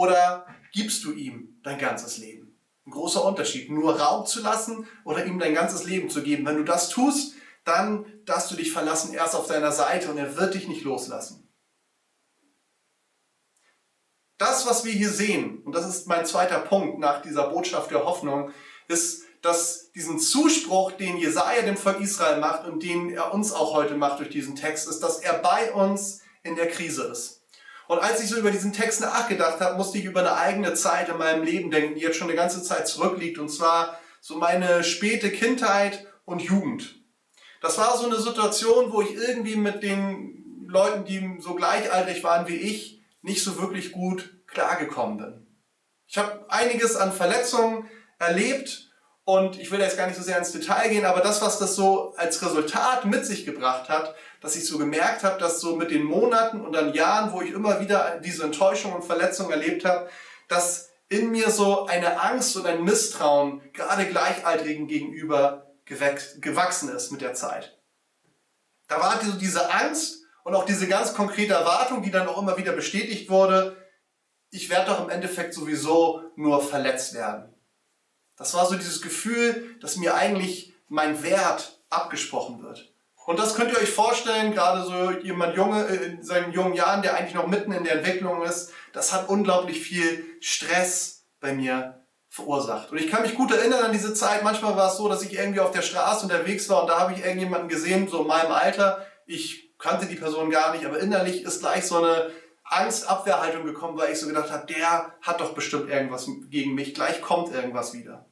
oder 0.00 0.46
gibst 0.72 1.04
du 1.04 1.12
ihm 1.12 1.60
dein 1.62 1.78
ganzes 1.78 2.16
Leben? 2.16 2.58
Ein 2.86 2.92
großer 2.92 3.22
Unterschied. 3.22 3.70
Nur 3.70 4.00
Raum 4.00 4.24
zu 4.24 4.40
lassen 4.40 4.88
oder 5.04 5.26
ihm 5.26 5.38
dein 5.38 5.54
ganzes 5.54 5.84
Leben 5.84 6.08
zu 6.08 6.22
geben. 6.22 6.46
Wenn 6.46 6.56
du 6.56 6.64
das 6.64 6.88
tust, 6.88 7.34
dann 7.64 8.06
darfst 8.24 8.50
du 8.50 8.56
dich 8.56 8.72
verlassen 8.72 9.12
erst 9.12 9.34
auf 9.34 9.46
deiner 9.46 9.72
Seite 9.72 10.10
und 10.10 10.16
er 10.16 10.36
wird 10.36 10.54
dich 10.54 10.68
nicht 10.68 10.84
loslassen. 10.84 11.46
Das, 14.38 14.66
was 14.66 14.86
wir 14.86 14.92
hier 14.92 15.10
sehen, 15.10 15.58
und 15.64 15.74
das 15.74 15.86
ist 15.86 16.06
mein 16.06 16.24
zweiter 16.24 16.60
Punkt 16.60 16.98
nach 16.98 17.20
dieser 17.20 17.50
Botschaft 17.50 17.90
der 17.90 18.06
Hoffnung, 18.06 18.52
ist, 18.88 19.24
dass 19.42 19.90
diesen 19.92 20.18
Zuspruch, 20.18 20.92
den 20.92 21.16
Jesaja 21.16 21.62
dem 21.62 21.76
Volk 21.76 22.00
Israel 22.00 22.40
macht 22.40 22.66
und 22.66 22.82
den 22.82 23.10
er 23.10 23.32
uns 23.32 23.52
auch 23.52 23.74
heute 23.74 23.94
macht 23.94 24.18
durch 24.18 24.30
diesen 24.30 24.56
Text, 24.56 24.88
ist, 24.88 25.00
dass 25.00 25.18
er 25.18 25.34
bei 25.34 25.72
uns 25.72 26.20
in 26.42 26.56
der 26.56 26.68
Krise 26.68 27.04
ist. 27.04 27.42
Und 27.88 27.98
als 27.98 28.22
ich 28.22 28.28
so 28.28 28.36
über 28.36 28.50
diesen 28.50 28.72
Text 28.72 29.00
nachgedacht 29.00 29.60
habe, 29.60 29.76
musste 29.76 29.98
ich 29.98 30.04
über 30.04 30.20
eine 30.20 30.36
eigene 30.36 30.74
Zeit 30.74 31.08
in 31.08 31.16
meinem 31.16 31.42
Leben 31.42 31.70
denken, 31.70 31.94
die 31.94 32.02
jetzt 32.02 32.16
schon 32.16 32.28
eine 32.28 32.36
ganze 32.36 32.62
Zeit 32.62 32.86
zurückliegt, 32.86 33.38
und 33.38 33.48
zwar 33.48 33.98
so 34.20 34.36
meine 34.36 34.84
späte 34.84 35.30
Kindheit 35.32 36.06
und 36.24 36.40
Jugend. 36.40 36.96
Das 37.60 37.78
war 37.78 37.96
so 37.96 38.06
eine 38.06 38.20
Situation, 38.20 38.92
wo 38.92 39.02
ich 39.02 39.14
irgendwie 39.14 39.56
mit 39.56 39.82
den 39.82 40.66
Leuten, 40.68 41.04
die 41.04 41.40
so 41.40 41.54
gleichaltrig 41.54 42.22
waren 42.22 42.46
wie 42.46 42.56
ich, 42.56 43.02
nicht 43.22 43.42
so 43.42 43.60
wirklich 43.60 43.92
gut 43.92 44.34
klargekommen 44.46 45.18
bin. 45.18 45.46
Ich 46.06 46.16
habe 46.16 46.46
einiges 46.48 46.96
an 46.96 47.12
Verletzungen 47.12 47.88
erlebt 48.18 48.89
und 49.24 49.58
ich 49.58 49.70
will 49.70 49.80
jetzt 49.80 49.96
gar 49.96 50.06
nicht 50.06 50.16
so 50.16 50.22
sehr 50.22 50.38
ins 50.38 50.52
Detail 50.52 50.88
gehen, 50.88 51.04
aber 51.04 51.20
das, 51.20 51.42
was 51.42 51.58
das 51.58 51.74
so 51.74 52.14
als 52.16 52.42
Resultat 52.42 53.04
mit 53.04 53.24
sich 53.24 53.44
gebracht 53.44 53.88
hat, 53.88 54.14
dass 54.40 54.56
ich 54.56 54.66
so 54.66 54.78
gemerkt 54.78 55.22
habe, 55.22 55.38
dass 55.38 55.60
so 55.60 55.76
mit 55.76 55.90
den 55.90 56.04
Monaten 56.04 56.60
und 56.60 56.72
dann 56.72 56.94
Jahren, 56.94 57.32
wo 57.32 57.42
ich 57.42 57.50
immer 57.50 57.80
wieder 57.80 58.20
diese 58.24 58.44
Enttäuschung 58.44 58.92
und 58.92 59.04
Verletzung 59.04 59.50
erlebt 59.50 59.84
habe, 59.84 60.08
dass 60.48 60.90
in 61.08 61.30
mir 61.30 61.50
so 61.50 61.86
eine 61.86 62.20
Angst 62.20 62.56
und 62.56 62.66
ein 62.66 62.84
Misstrauen 62.84 63.60
gerade 63.72 64.06
Gleichaltrigen 64.06 64.86
gegenüber 64.86 65.66
gewachsen 65.84 66.88
ist 66.94 67.10
mit 67.10 67.20
der 67.20 67.34
Zeit. 67.34 67.78
Da 68.86 69.00
war 69.00 69.20
diese 69.40 69.72
Angst 69.72 70.24
und 70.44 70.54
auch 70.54 70.64
diese 70.64 70.88
ganz 70.88 71.14
konkrete 71.14 71.54
Erwartung, 71.54 72.02
die 72.02 72.10
dann 72.10 72.28
auch 72.28 72.40
immer 72.40 72.56
wieder 72.56 72.72
bestätigt 72.72 73.28
wurde, 73.28 73.76
ich 74.50 74.70
werde 74.70 74.90
doch 74.90 75.04
im 75.04 75.10
Endeffekt 75.10 75.54
sowieso 75.54 76.22
nur 76.36 76.62
verletzt 76.62 77.14
werden. 77.14 77.54
Das 78.40 78.54
war 78.54 78.64
so 78.64 78.74
dieses 78.74 79.02
Gefühl, 79.02 79.76
dass 79.82 79.96
mir 79.96 80.14
eigentlich 80.14 80.72
mein 80.88 81.22
Wert 81.22 81.78
abgesprochen 81.90 82.62
wird. 82.62 82.90
Und 83.26 83.38
das 83.38 83.54
könnt 83.54 83.70
ihr 83.70 83.78
euch 83.78 83.90
vorstellen, 83.90 84.54
gerade 84.54 84.82
so 84.82 85.10
jemand 85.20 85.54
junge, 85.56 85.86
äh, 85.86 86.06
in 86.06 86.22
seinen 86.24 86.50
jungen 86.50 86.72
Jahren, 86.72 87.02
der 87.02 87.14
eigentlich 87.14 87.34
noch 87.34 87.46
mitten 87.46 87.70
in 87.70 87.84
der 87.84 87.96
Entwicklung 87.96 88.42
ist, 88.42 88.72
das 88.94 89.12
hat 89.12 89.28
unglaublich 89.28 89.82
viel 89.82 90.24
Stress 90.40 91.26
bei 91.38 91.52
mir 91.52 92.06
verursacht. 92.30 92.90
Und 92.90 92.96
ich 92.98 93.10
kann 93.10 93.22
mich 93.22 93.34
gut 93.34 93.52
erinnern 93.52 93.84
an 93.84 93.92
diese 93.92 94.14
Zeit. 94.14 94.42
Manchmal 94.42 94.74
war 94.74 94.90
es 94.90 94.96
so, 94.96 95.06
dass 95.06 95.22
ich 95.22 95.34
irgendwie 95.34 95.60
auf 95.60 95.72
der 95.72 95.82
Straße 95.82 96.24
unterwegs 96.24 96.66
war 96.70 96.80
und 96.80 96.88
da 96.88 96.98
habe 96.98 97.12
ich 97.12 97.22
irgendjemanden 97.22 97.68
gesehen, 97.68 98.08
so 98.08 98.22
in 98.22 98.26
meinem 98.26 98.52
Alter. 98.52 99.06
Ich 99.26 99.76
kannte 99.78 100.06
die 100.06 100.16
Person 100.16 100.48
gar 100.48 100.72
nicht, 100.72 100.86
aber 100.86 100.98
innerlich 100.98 101.42
ist 101.42 101.60
gleich 101.60 101.86
so 101.86 101.98
eine 101.98 102.30
Angstabwehrhaltung 102.64 103.66
gekommen, 103.66 103.98
weil 103.98 104.12
ich 104.12 104.18
so 104.18 104.28
gedacht 104.28 104.50
habe, 104.50 104.66
der 104.72 105.12
hat 105.20 105.40
doch 105.40 105.52
bestimmt 105.52 105.90
irgendwas 105.90 106.26
gegen 106.48 106.74
mich. 106.74 106.94
Gleich 106.94 107.20
kommt 107.20 107.52
irgendwas 107.52 107.92
wieder. 107.92 108.29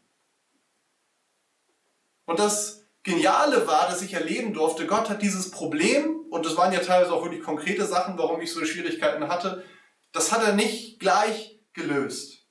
Und 2.29 2.39
das 2.39 2.85
Geniale 3.05 3.67
war, 3.67 3.89
dass 3.89 4.03
ich 4.03 4.13
erleben 4.13 4.53
durfte, 4.53 4.87
Gott 4.87 5.09
hat 5.09 5.23
dieses 5.23 5.51
Problem, 5.51 6.27
und 6.29 6.45
das 6.45 6.59
waren 6.59 6.75
ja 6.75 6.81
teilweise 6.81 7.11
auch 7.15 7.25
wirklich 7.25 7.43
konkrete 7.43 7.87
Sachen, 7.87 8.19
warum 8.19 8.43
ich 8.43 8.53
so 8.53 8.63
Schwierigkeiten 8.67 9.29
hatte, 9.29 9.65
das 10.13 10.31
hat 10.31 10.45
er 10.45 10.53
nicht 10.53 11.01
gleich 11.01 11.59
gelöst. 11.73 12.45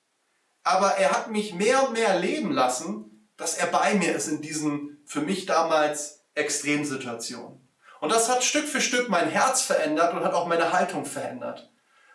Aber 0.64 0.96
er 0.96 1.12
hat 1.12 1.30
mich 1.30 1.54
mehr 1.54 1.88
und 1.88 1.94
mehr 1.94 2.08
erleben 2.08 2.52
lassen, 2.52 3.30
dass 3.38 3.56
er 3.56 3.68
bei 3.68 3.94
mir 3.94 4.16
ist 4.16 4.28
in 4.28 4.42
diesen 4.42 5.04
für 5.06 5.22
mich 5.22 5.46
damals 5.46 6.24
Extremsituationen. 6.34 7.70
Und 8.02 8.12
das 8.12 8.30
hat 8.32 8.44
Stück 8.44 8.66
für 8.66 8.82
Stück 8.82 9.10
mein 9.10 9.30
Herz 9.30 9.62
verändert 9.62 10.16
und 10.16 10.24
hat 10.24 10.34
auch 10.34 10.48
meine 10.48 10.74
Haltung 10.74 11.06
verändert. 11.06 11.72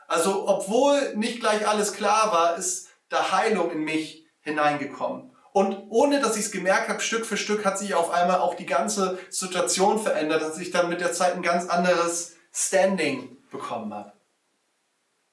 Also 0.08 0.48
obwohl 0.48 1.14
nicht 1.14 1.38
gleich 1.38 1.68
alles 1.68 1.92
klar 1.92 2.32
war, 2.32 2.56
ist 2.56 2.88
da 3.08 3.30
Heilung 3.30 3.70
in 3.70 3.84
mich 3.84 4.26
hineingekommen. 4.40 5.31
Und 5.52 5.86
ohne 5.90 6.20
dass 6.20 6.36
ich 6.36 6.46
es 6.46 6.50
gemerkt 6.50 6.88
habe, 6.88 7.00
Stück 7.00 7.26
für 7.26 7.36
Stück 7.36 7.64
hat 7.64 7.78
sich 7.78 7.94
auf 7.94 8.10
einmal 8.10 8.40
auch 8.40 8.54
die 8.54 8.66
ganze 8.66 9.18
Situation 9.28 10.02
verändert, 10.02 10.42
dass 10.42 10.58
ich 10.58 10.70
dann 10.70 10.88
mit 10.88 11.00
der 11.00 11.12
Zeit 11.12 11.34
ein 11.34 11.42
ganz 11.42 11.68
anderes 11.68 12.36
Standing 12.52 13.36
bekommen 13.50 13.92
habe. 13.92 14.12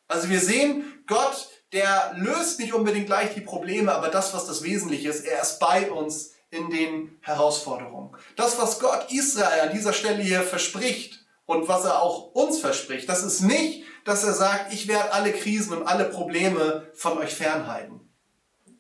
Also 0.10 0.30
wir 0.30 0.40
sehen, 0.40 1.04
Gott, 1.08 1.48
der 1.72 2.14
löst 2.18 2.60
nicht 2.60 2.74
unbedingt 2.74 3.06
gleich 3.06 3.34
die 3.34 3.42
Probleme, 3.42 3.94
aber 3.94 4.10
das, 4.10 4.34
was 4.34 4.46
das 4.46 4.64
Wesentliche 4.64 5.10
ist, 5.10 5.26
er 5.26 5.42
ist 5.42 5.60
bei 5.60 5.90
uns 5.90 6.34
in 6.50 6.70
den 6.70 7.18
Herausforderungen. 7.22 8.16
Das, 8.36 8.60
was 8.60 8.80
Gott 8.80 9.12
Israel 9.12 9.70
an 9.70 9.72
dieser 9.72 9.94
Stelle 9.94 10.22
hier 10.22 10.42
verspricht 10.42 11.26
und 11.46 11.68
was 11.68 11.86
er 11.86 12.02
auch 12.02 12.32
uns 12.34 12.60
verspricht, 12.60 13.08
das 13.08 13.24
ist 13.24 13.42
nicht, 13.42 13.86
dass 14.04 14.24
er 14.24 14.34
sagt, 14.34 14.74
ich 14.74 14.88
werde 14.88 15.14
alle 15.14 15.32
Krisen 15.32 15.78
und 15.78 15.88
alle 15.88 16.06
Probleme 16.06 16.88
von 16.96 17.18
euch 17.20 17.34
fernhalten. 17.34 18.09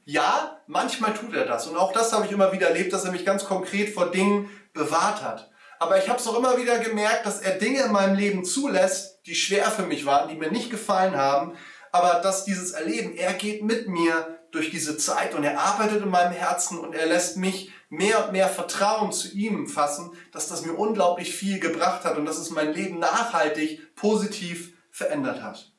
Ja, 0.09 0.59
manchmal 0.65 1.13
tut 1.13 1.35
er 1.35 1.45
das. 1.45 1.67
Und 1.67 1.77
auch 1.77 1.93
das 1.93 2.11
habe 2.13 2.25
ich 2.25 2.31
immer 2.31 2.51
wieder 2.51 2.69
erlebt, 2.69 2.91
dass 2.93 3.05
er 3.05 3.11
mich 3.11 3.25
ganz 3.25 3.45
konkret 3.45 3.93
vor 3.93 4.09
Dingen 4.09 4.49
bewahrt 4.73 5.21
hat. 5.21 5.51
Aber 5.77 6.03
ich 6.03 6.09
habe 6.09 6.17
es 6.17 6.27
auch 6.27 6.35
immer 6.35 6.57
wieder 6.57 6.79
gemerkt, 6.79 7.27
dass 7.27 7.41
er 7.41 7.59
Dinge 7.59 7.83
in 7.83 7.91
meinem 7.91 8.15
Leben 8.15 8.43
zulässt, 8.43 9.19
die 9.27 9.35
schwer 9.35 9.69
für 9.69 9.83
mich 9.83 10.07
waren, 10.07 10.27
die 10.27 10.33
mir 10.33 10.51
nicht 10.51 10.71
gefallen 10.71 11.15
haben. 11.15 11.55
Aber 11.91 12.21
dass 12.23 12.43
dieses 12.43 12.71
Erleben, 12.71 13.15
er 13.17 13.33
geht 13.33 13.63
mit 13.63 13.87
mir 13.87 14.39
durch 14.49 14.71
diese 14.71 14.97
Zeit 14.97 15.35
und 15.35 15.43
er 15.43 15.59
arbeitet 15.59 16.01
in 16.01 16.09
meinem 16.09 16.33
Herzen 16.33 16.79
und 16.79 16.95
er 16.95 17.05
lässt 17.05 17.37
mich 17.37 17.71
mehr 17.89 18.25
und 18.25 18.31
mehr 18.31 18.49
Vertrauen 18.49 19.11
zu 19.11 19.31
ihm 19.31 19.67
fassen, 19.67 20.17
dass 20.31 20.47
das 20.47 20.65
mir 20.65 20.73
unglaublich 20.73 21.35
viel 21.35 21.59
gebracht 21.59 22.03
hat 22.03 22.17
und 22.17 22.25
dass 22.25 22.39
es 22.39 22.49
mein 22.49 22.73
Leben 22.73 22.97
nachhaltig 22.97 23.95
positiv 23.95 24.73
verändert 24.89 25.43
hat. 25.43 25.71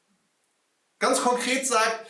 Ganz 1.01 1.21
konkret 1.21 1.67
sagt 1.67 2.07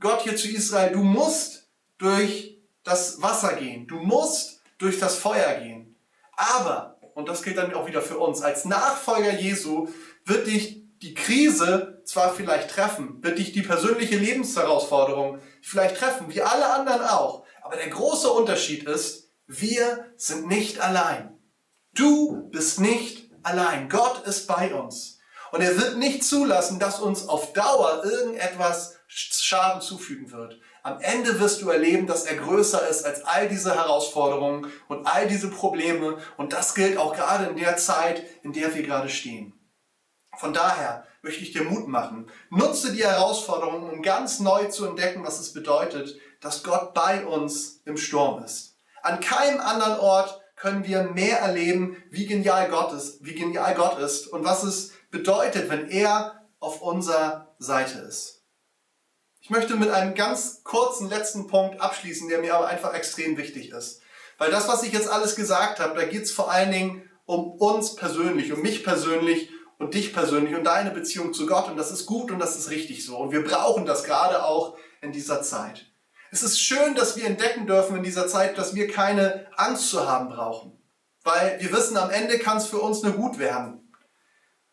Gott 0.00 0.22
hier 0.22 0.36
zu 0.36 0.48
Israel, 0.48 0.92
du 0.92 1.02
musst 1.02 1.68
durch 1.98 2.58
das 2.82 3.20
Wasser 3.22 3.54
gehen, 3.54 3.86
du 3.86 3.96
musst 3.96 4.60
durch 4.78 4.98
das 4.98 5.16
Feuer 5.16 5.54
gehen. 5.60 5.96
Aber, 6.32 6.98
und 7.14 7.28
das 7.28 7.42
gilt 7.42 7.58
dann 7.58 7.74
auch 7.74 7.86
wieder 7.86 8.00
für 8.00 8.18
uns, 8.18 8.40
als 8.40 8.64
Nachfolger 8.64 9.32
Jesu 9.32 9.88
wird 10.24 10.46
dich 10.46 10.80
die 11.02 11.14
Krise 11.14 12.02
zwar 12.04 12.34
vielleicht 12.34 12.70
treffen, 12.70 13.22
wird 13.22 13.38
dich 13.38 13.52
die 13.52 13.62
persönliche 13.62 14.16
Lebensherausforderung 14.16 15.38
vielleicht 15.62 15.96
treffen, 15.96 16.26
wie 16.28 16.42
alle 16.42 16.72
anderen 16.72 17.02
auch. 17.02 17.44
Aber 17.62 17.76
der 17.76 17.88
große 17.88 18.30
Unterschied 18.30 18.84
ist, 18.84 19.30
wir 19.46 20.06
sind 20.16 20.46
nicht 20.46 20.80
allein. 20.80 21.38
Du 21.94 22.48
bist 22.50 22.80
nicht 22.80 23.30
allein. 23.42 23.88
Gott 23.88 24.26
ist 24.26 24.46
bei 24.46 24.74
uns. 24.74 25.18
Und 25.52 25.62
er 25.62 25.76
wird 25.76 25.98
nicht 25.98 26.22
zulassen, 26.22 26.78
dass 26.78 27.00
uns 27.00 27.28
auf 27.28 27.52
Dauer 27.52 28.04
irgendetwas 28.04 28.99
Schaden 29.12 29.82
zufügen 29.82 30.30
wird. 30.30 30.60
Am 30.84 31.00
Ende 31.00 31.40
wirst 31.40 31.60
du 31.62 31.68
erleben, 31.68 32.06
dass 32.06 32.24
er 32.24 32.36
größer 32.36 32.88
ist 32.88 33.04
als 33.04 33.24
all 33.24 33.48
diese 33.48 33.74
Herausforderungen 33.74 34.72
und 34.86 35.04
all 35.06 35.26
diese 35.26 35.50
Probleme. 35.50 36.18
Und 36.36 36.52
das 36.52 36.76
gilt 36.76 36.96
auch 36.96 37.14
gerade 37.14 37.46
in 37.46 37.56
der 37.56 37.76
Zeit, 37.76 38.22
in 38.44 38.52
der 38.52 38.72
wir 38.74 38.82
gerade 38.82 39.08
stehen. 39.08 39.52
Von 40.38 40.52
daher 40.52 41.04
möchte 41.22 41.42
ich 41.42 41.52
dir 41.52 41.64
Mut 41.64 41.88
machen. 41.88 42.30
Nutze 42.50 42.92
die 42.92 43.04
Herausforderungen, 43.04 43.90
um 43.90 44.00
ganz 44.00 44.38
neu 44.38 44.66
zu 44.66 44.86
entdecken, 44.86 45.24
was 45.24 45.40
es 45.40 45.52
bedeutet, 45.52 46.16
dass 46.40 46.62
Gott 46.62 46.94
bei 46.94 47.26
uns 47.26 47.82
im 47.84 47.96
Sturm 47.96 48.42
ist. 48.44 48.76
An 49.02 49.18
keinem 49.18 49.60
anderen 49.60 49.98
Ort 49.98 50.40
können 50.54 50.86
wir 50.86 51.02
mehr 51.02 51.40
erleben, 51.40 51.96
wie 52.10 52.26
genial 52.26 52.68
Gott 52.70 52.92
ist, 52.92 53.24
wie 53.24 53.34
genial 53.34 53.74
Gott 53.74 53.98
ist 53.98 54.28
und 54.28 54.44
was 54.44 54.62
es 54.62 54.92
bedeutet, 55.10 55.68
wenn 55.68 55.88
er 55.88 56.46
auf 56.60 56.80
unserer 56.80 57.54
Seite 57.58 57.98
ist. 57.98 58.39
Ich 59.50 59.56
möchte 59.56 59.74
mit 59.74 59.90
einem 59.90 60.14
ganz 60.14 60.62
kurzen 60.62 61.08
letzten 61.08 61.48
Punkt 61.48 61.80
abschließen, 61.80 62.28
der 62.28 62.38
mir 62.38 62.54
aber 62.54 62.68
einfach 62.68 62.94
extrem 62.94 63.36
wichtig 63.36 63.70
ist. 63.70 64.00
Weil 64.38 64.52
das, 64.52 64.68
was 64.68 64.84
ich 64.84 64.92
jetzt 64.92 65.08
alles 65.08 65.34
gesagt 65.34 65.80
habe, 65.80 65.98
da 65.98 66.06
geht 66.06 66.22
es 66.22 66.30
vor 66.30 66.52
allen 66.52 66.70
Dingen 66.70 67.10
um 67.24 67.50
uns 67.54 67.96
persönlich, 67.96 68.52
um 68.52 68.62
mich 68.62 68.84
persönlich 68.84 69.50
und 69.76 69.94
dich 69.94 70.12
persönlich 70.12 70.54
und 70.54 70.62
deine 70.62 70.92
Beziehung 70.92 71.34
zu 71.34 71.46
Gott. 71.46 71.68
Und 71.68 71.76
das 71.76 71.90
ist 71.90 72.06
gut 72.06 72.30
und 72.30 72.38
das 72.38 72.56
ist 72.56 72.70
richtig 72.70 73.04
so. 73.04 73.16
Und 73.16 73.32
wir 73.32 73.42
brauchen 73.42 73.86
das 73.86 74.04
gerade 74.04 74.44
auch 74.44 74.76
in 75.02 75.10
dieser 75.10 75.42
Zeit. 75.42 75.84
Es 76.30 76.44
ist 76.44 76.60
schön, 76.60 76.94
dass 76.94 77.16
wir 77.16 77.26
entdecken 77.26 77.66
dürfen 77.66 77.96
in 77.96 78.04
dieser 78.04 78.28
Zeit, 78.28 78.56
dass 78.56 78.76
wir 78.76 78.86
keine 78.86 79.48
Angst 79.56 79.90
zu 79.90 80.08
haben 80.08 80.28
brauchen. 80.28 80.80
Weil 81.24 81.58
wir 81.60 81.72
wissen, 81.72 81.96
am 81.96 82.10
Ende 82.10 82.38
kann 82.38 82.58
es 82.58 82.66
für 82.66 82.78
uns 82.78 83.02
nur 83.02 83.14
gut 83.14 83.40
werden. 83.40 83.92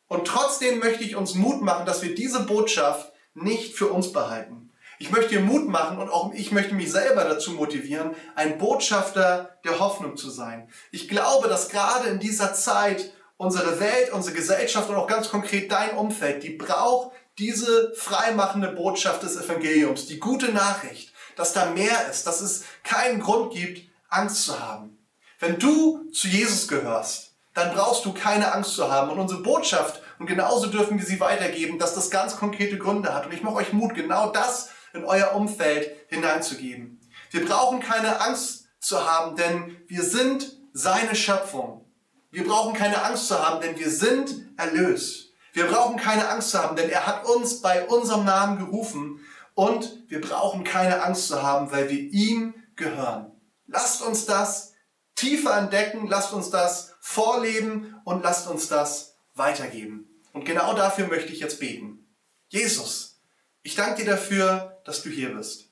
Und 0.06 0.28
trotzdem 0.28 0.78
möchte 0.78 1.04
ich 1.04 1.16
uns 1.16 1.34
Mut 1.34 1.64
machen, 1.64 1.88
dass 1.88 2.04
wir 2.04 2.14
diese 2.14 2.42
Botschaft 2.42 3.12
nicht 3.34 3.76
für 3.76 3.88
uns 3.88 4.14
behalten. 4.14 4.67
Ich 5.00 5.12
möchte 5.12 5.30
dir 5.30 5.42
Mut 5.42 5.68
machen 5.68 6.00
und 6.00 6.10
auch 6.10 6.34
ich 6.34 6.52
möchte 6.52 6.74
mich 6.74 6.92
selber 6.92 7.24
dazu 7.24 7.52
motivieren, 7.52 8.16
ein 8.36 8.58
Botschafter 8.58 9.58
der 9.64 9.80
Hoffnung 9.80 10.18
zu 10.18 10.30
sein. 10.30 10.70
Ich 10.92 11.08
glaube, 11.08 11.48
dass 11.48 11.70
gerade 11.70 12.08
in 12.10 12.20
dieser 12.20 12.54
Zeit 12.54 13.12
unsere 13.38 13.80
Welt, 13.80 14.12
unsere 14.12 14.36
Gesellschaft 14.36 14.90
und 14.90 14.96
auch 14.96 15.08
ganz 15.08 15.30
konkret 15.30 15.72
dein 15.72 15.92
Umfeld, 15.92 16.42
die 16.42 16.50
braucht 16.50 17.12
diese 17.38 17.94
freimachende 17.96 18.70
Botschaft 18.70 19.22
des 19.22 19.38
Evangeliums, 19.38 20.08
die 20.08 20.20
gute 20.20 20.52
Nachricht, 20.52 21.14
dass 21.36 21.54
da 21.54 21.68
mehr 21.68 22.10
ist, 22.10 22.26
dass 22.26 22.42
es 22.42 22.64
keinen 22.84 23.20
Grund 23.20 23.54
gibt, 23.54 23.88
Angst 24.10 24.46
zu 24.46 24.60
haben. 24.60 24.98
Wenn 25.40 25.60
du 25.60 26.10
zu 26.12 26.28
Jesus 26.28 26.68
gehörst, 26.68 27.36
dann 27.54 27.74
brauchst 27.74 28.06
du 28.06 28.14
keine 28.14 28.54
Angst 28.54 28.74
zu 28.74 28.92
haben. 28.92 29.12
Und 29.12 29.20
unsere 29.20 29.44
Botschaft, 29.44 30.02
und 30.18 30.26
genauso 30.26 30.68
dürfen 30.68 30.98
wir 30.98 31.06
sie 31.06 31.20
weitergeben, 31.20 31.78
dass 31.78 31.94
das 31.94 32.10
ganz 32.10 32.38
konkrete 32.38 32.80
Gründe 32.80 33.14
hat. 33.14 33.28
Und 33.28 33.34
ich 33.34 33.44
mache 33.44 33.56
euch 33.56 33.74
Mut, 33.74 33.94
genau 33.94 34.32
das 34.32 34.70
in 34.98 35.06
euer 35.06 35.34
Umfeld 35.34 35.90
hineinzugeben. 36.10 37.00
Wir 37.32 37.46
brauchen 37.46 37.80
keine 37.80 38.22
Angst 38.22 38.68
zu 38.80 39.10
haben, 39.10 39.36
denn 39.36 39.78
wir 39.88 40.04
sind 40.04 40.58
seine 40.74 41.16
Schöpfung. 41.16 41.86
Wir 42.32 42.46
brauchen 42.46 42.74
keine 42.74 43.04
Angst 43.04 43.28
zu 43.28 43.40
haben, 43.40 43.62
denn 43.62 43.78
wir 43.80 43.90
sind 43.90 44.36
erlöst. 44.58 45.34
Wir 45.54 45.66
brauchen 45.66 45.98
keine 45.98 46.30
Angst 46.30 46.52
zu 46.52 46.62
haben, 46.62 46.76
denn 46.76 46.90
er 46.90 47.08
hat 47.08 47.26
uns 47.26 47.62
bei 47.62 47.88
unserem 47.88 48.26
Namen 48.26 48.60
gerufen 48.60 49.20
und 49.56 50.04
wir 50.08 50.22
brauchen 50.22 50.64
keine 50.64 51.04
Angst 51.04 51.28
zu 51.28 51.42
haben, 51.42 51.72
weil 51.72 51.90
wir 51.90 52.00
ihm 52.00 52.54
gehören. 52.76 53.32
Lasst 53.66 54.02
uns 54.04 54.26
das 54.26 54.74
tiefer 55.16 55.58
entdecken, 55.58 56.08
lasst 56.08 56.32
uns 56.32 56.52
das 56.52 56.94
vorleben 57.02 58.00
und 58.04 58.24
lasst 58.24 58.48
uns 58.48 58.68
das 58.68 59.18
weitergeben. 59.34 60.22
Und 60.32 60.46
genau 60.46 60.76
dafür 60.76 61.08
möchte 61.08 61.34
ich 61.34 61.40
jetzt 61.40 61.60
beten. 61.60 62.08
Jesus, 62.50 63.20
ich 63.64 63.76
danke 63.76 64.04
dir 64.04 64.12
dafür, 64.12 64.77
dass 64.88 65.04
du 65.04 65.10
hier 65.10 65.36
bist. 65.36 65.66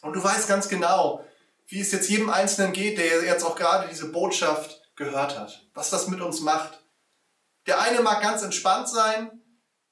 Und 0.00 0.14
du 0.14 0.22
weißt 0.22 0.48
ganz 0.48 0.68
genau, 0.68 1.24
wie 1.66 1.80
es 1.80 1.92
jetzt 1.92 2.08
jedem 2.08 2.30
Einzelnen 2.30 2.72
geht, 2.72 2.98
der 2.98 3.24
jetzt 3.24 3.44
auch 3.44 3.56
gerade 3.56 3.88
diese 3.88 4.10
Botschaft 4.10 4.80
gehört 4.96 5.38
hat, 5.38 5.66
was 5.74 5.90
das 5.90 6.08
mit 6.08 6.20
uns 6.20 6.40
macht. 6.40 6.82
Der 7.66 7.80
eine 7.80 8.00
mag 8.00 8.22
ganz 8.22 8.42
entspannt 8.42 8.88
sein, 8.88 9.42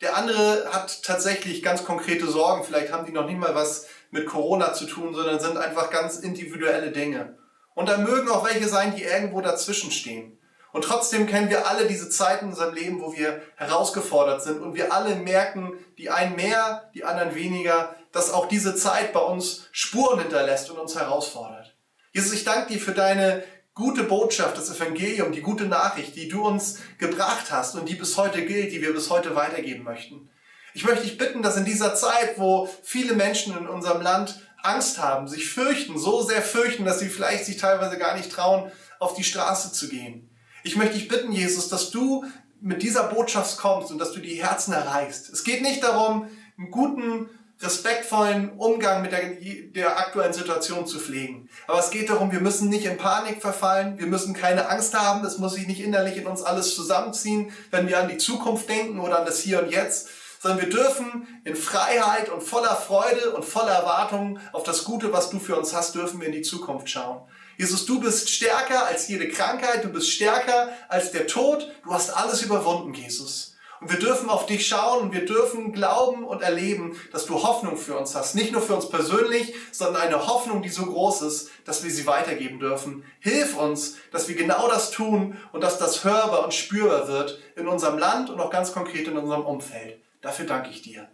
der 0.01 0.17
andere 0.17 0.73
hat 0.73 1.03
tatsächlich 1.03 1.63
ganz 1.63 1.85
konkrete 1.85 2.29
Sorgen. 2.29 2.65
Vielleicht 2.65 2.93
haben 2.93 3.05
die 3.05 3.13
noch 3.13 3.27
nicht 3.27 3.39
mal 3.39 3.55
was 3.57 3.89
mit 4.11 4.27
Corona 4.27 4.73
zu 4.73 4.87
tun, 4.87 5.13
sondern 5.13 5.41
sind 5.41 5.57
einfach 5.57 5.91
ganz 5.91 6.19
individuelle 6.19 6.93
Dinge. 6.93 7.37
Und 7.75 7.89
da 7.89 7.99
mögen 7.99 8.29
auch 8.29 8.45
welche 8.45 8.69
sein, 8.69 8.95
die 8.95 9.03
irgendwo 9.03 9.41
dazwischen 9.41 9.91
stehen. 9.91 10.38
Und 10.73 10.85
trotzdem 10.85 11.27
kennen 11.27 11.51
wir 11.51 11.67
alle 11.67 11.87
diese 11.87 12.11
Zeiten 12.11 12.47
in 12.47 12.51
unserem 12.51 12.75
Leben, 12.75 13.01
wo 13.01 13.17
wir 13.17 13.43
herausgefordert 13.57 14.43
sind 14.43 14.61
und 14.61 14.75
wir 14.75 14.93
alle 14.93 15.15
merken, 15.17 15.73
die 15.97 16.11
einen 16.11 16.37
mehr, 16.37 16.91
die 16.95 17.05
anderen 17.05 17.35
weniger, 17.35 17.95
dass 18.13 18.33
auch 18.33 18.49
diese 18.49 18.75
Zeit 18.75 19.13
bei 19.13 19.21
uns 19.21 19.69
Spuren 19.73 20.21
hinterlässt 20.21 20.71
und 20.71 20.79
uns 20.79 20.95
herausfordert. 20.95 21.75
Jesus, 22.13 22.33
ich 22.33 22.45
danke 22.45 22.73
dir 22.73 22.81
für 22.81 22.93
deine 22.93 23.43
gute 23.75 24.03
Botschaft, 24.03 24.59
das 24.59 24.71
Evangelium, 24.71 25.33
die 25.33 25.41
gute 25.41 25.65
Nachricht, 25.65 26.17
die 26.17 26.29
du 26.29 26.47
uns 26.47 26.81
gebracht 26.99 27.51
hast 27.51 27.77
und 27.77 27.89
die 27.89 27.95
bis 27.95 28.17
heute 28.17 28.45
gilt, 28.45 28.73
die 28.73 28.83
wir 28.83 28.93
bis 28.93 29.09
heute 29.09 29.37
weitergeben 29.37 29.85
möchten. 29.85 30.29
Ich 30.75 30.85
möchte 30.85 31.05
dich 31.05 31.17
bitten, 31.17 31.43
dass 31.43 31.57
in 31.57 31.65
dieser 31.65 31.95
Zeit, 31.95 32.39
wo 32.39 32.69
viele 32.83 33.15
Menschen 33.15 33.57
in 33.57 33.69
unserem 33.69 34.03
Land 34.03 34.41
Angst 34.63 34.99
haben, 34.99 35.29
sich 35.29 35.49
fürchten, 35.49 35.99
so 35.99 36.23
sehr 36.23 36.43
fürchten, 36.43 36.85
dass 36.85 36.99
sie 36.99 37.09
vielleicht 37.09 37.47
sich 37.47 37.57
teilweise 37.57 37.99
gar 37.99 38.17
nicht 38.17 38.31
trauen, 38.31 38.71
auf 38.99 39.15
die 39.15 39.25
Straße 39.25 39.73
zu 39.73 39.89
gehen. 39.89 40.29
Ich 40.63 40.77
möchte 40.77 40.95
dich 40.95 41.09
bitten, 41.09 41.33
Jesus, 41.33 41.69
dass 41.69 41.91
du 41.91 42.25
mit 42.61 42.83
dieser 42.83 43.05
Botschaft 43.05 43.59
kommst 43.59 43.91
und 43.91 43.99
dass 43.99 44.13
du 44.13 44.21
die 44.21 44.43
Herzen 44.43 44.73
erreichst. 44.73 45.31
Es 45.31 45.45
geht 45.45 45.63
nicht 45.63 45.83
darum, 45.83 46.29
einen 46.57 46.71
guten 46.71 47.29
respektvollen 47.61 48.51
Umgang 48.57 49.03
mit 49.03 49.13
der, 49.13 49.31
der 49.75 49.99
aktuellen 49.99 50.33
Situation 50.33 50.87
zu 50.87 51.01
pflegen. 51.01 51.49
Aber 51.67 51.81
es 51.81 51.91
geht 51.91 52.09
darum, 52.09 52.31
wir 52.31 52.41
müssen 52.41 52.69
nicht 52.69 52.85
in 52.85 52.97
Panik 52.97 53.41
verfallen, 53.41 53.99
wir 53.99 54.07
müssen 54.07 54.33
keine 54.33 54.69
Angst 54.69 54.95
haben, 54.95 55.25
es 55.25 55.39
muss 55.39 55.55
sich 55.55 55.67
nicht 55.67 55.81
innerlich 55.81 56.17
in 56.17 56.27
uns 56.27 56.43
alles 56.43 56.75
zusammenziehen, 56.77 57.51
wenn 57.71 57.89
wir 57.89 57.99
an 57.99 58.09
die 58.09 58.19
Zukunft 58.19 58.69
denken 58.69 59.01
oder 59.01 59.19
an 59.19 59.27
das 59.27 59.41
Hier 59.41 59.63
und 59.63 59.71
Jetzt, 59.71 60.09
sondern 60.41 60.61
wir 60.61 60.71
dürfen 60.71 61.27
in 61.45 61.57
Freiheit 61.57 62.29
und 62.29 62.45
voller 62.45 62.77
Freude 62.77 63.33
und 63.33 63.45
voller 63.45 63.73
Erwartung 63.73 64.39
auf 64.53 64.63
das 64.63 64.85
Gute, 64.85 65.13
was 65.13 65.31
du 65.31 65.41
für 65.41 65.57
uns 65.57 65.75
hast, 65.75 65.97
dürfen 65.97 66.21
wir 66.21 66.29
in 66.29 66.35
die 66.35 66.43
Zukunft 66.43 66.89
schauen. 66.89 67.23
Jesus, 67.59 67.87
du 67.87 68.01
bist 68.01 68.31
stärker 68.31 68.87
als 68.87 69.09
jede 69.09 69.29
Krankheit, 69.29 69.83
du 69.83 69.89
bist 69.89 70.11
stärker 70.11 70.71
als 70.89 71.11
der 71.11 71.27
Tod, 71.27 71.69
du 71.83 71.93
hast 71.93 72.11
alles 72.11 72.41
überwunden, 72.43 72.95
Jesus. 72.95 73.57
Und 73.81 73.91
wir 73.91 73.99
dürfen 73.99 74.31
auf 74.31 74.47
dich 74.47 74.67
schauen 74.67 75.03
und 75.03 75.13
wir 75.13 75.27
dürfen 75.27 75.73
glauben 75.73 76.25
und 76.25 76.41
erleben, 76.41 76.97
dass 77.11 77.27
du 77.27 77.43
Hoffnung 77.43 77.77
für 77.77 77.99
uns 77.99 78.15
hast. 78.15 78.37
Nicht 78.37 78.53
nur 78.53 78.63
für 78.63 78.77
uns 78.77 78.89
persönlich, 78.89 79.55
sondern 79.73 80.03
eine 80.03 80.29
Hoffnung, 80.29 80.63
die 80.63 80.69
so 80.69 80.87
groß 80.87 81.23
ist, 81.23 81.51
dass 81.65 81.83
wir 81.83 81.91
sie 81.91 82.07
weitergeben 82.07 82.61
dürfen. 82.61 83.05
Hilf 83.19 83.57
uns, 83.57 83.97
dass 84.13 84.29
wir 84.29 84.37
genau 84.37 84.69
das 84.69 84.93
tun 84.93 85.37
und 85.53 85.61
dass 85.61 85.79
das 85.79 86.05
hörbar 86.05 86.45
und 86.45 86.55
spürbar 86.55 87.09
wird 87.09 87.41
in 87.57 87.67
unserem 87.67 87.99
Land 87.99 88.31
und 88.31 88.41
auch 88.41 88.51
ganz 88.51 88.73
konkret 88.73 89.09
in 89.09 89.19
unserem 89.19 89.45
Umfeld. 89.45 90.01
Dafür 90.21 90.47
danke 90.47 90.71
ich 90.71 90.83
dir. 90.83 91.09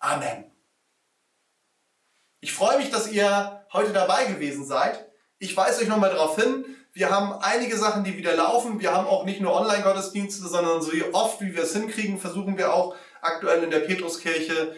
Amen. 0.00 0.50
Ich 2.40 2.52
freue 2.52 2.78
mich, 2.78 2.90
dass 2.90 3.10
ihr 3.10 3.64
heute 3.72 3.92
dabei 3.92 4.24
gewesen 4.24 4.64
seid. 4.64 5.08
Ich 5.44 5.54
weise 5.58 5.82
euch 5.82 5.88
nochmal 5.88 6.08
darauf 6.08 6.36
hin, 6.36 6.64
wir 6.94 7.10
haben 7.10 7.34
einige 7.42 7.76
Sachen, 7.76 8.02
die 8.02 8.16
wieder 8.16 8.34
laufen. 8.34 8.80
Wir 8.80 8.94
haben 8.94 9.06
auch 9.06 9.26
nicht 9.26 9.42
nur 9.42 9.52
Online-Gottesdienste, 9.52 10.48
sondern 10.48 10.80
so 10.80 10.90
oft, 11.12 11.38
wie 11.42 11.54
wir 11.54 11.64
es 11.64 11.74
hinkriegen, 11.74 12.18
versuchen 12.18 12.56
wir 12.56 12.72
auch 12.72 12.94
aktuell 13.20 13.62
in 13.62 13.70
der 13.70 13.80
Petruskirche 13.80 14.74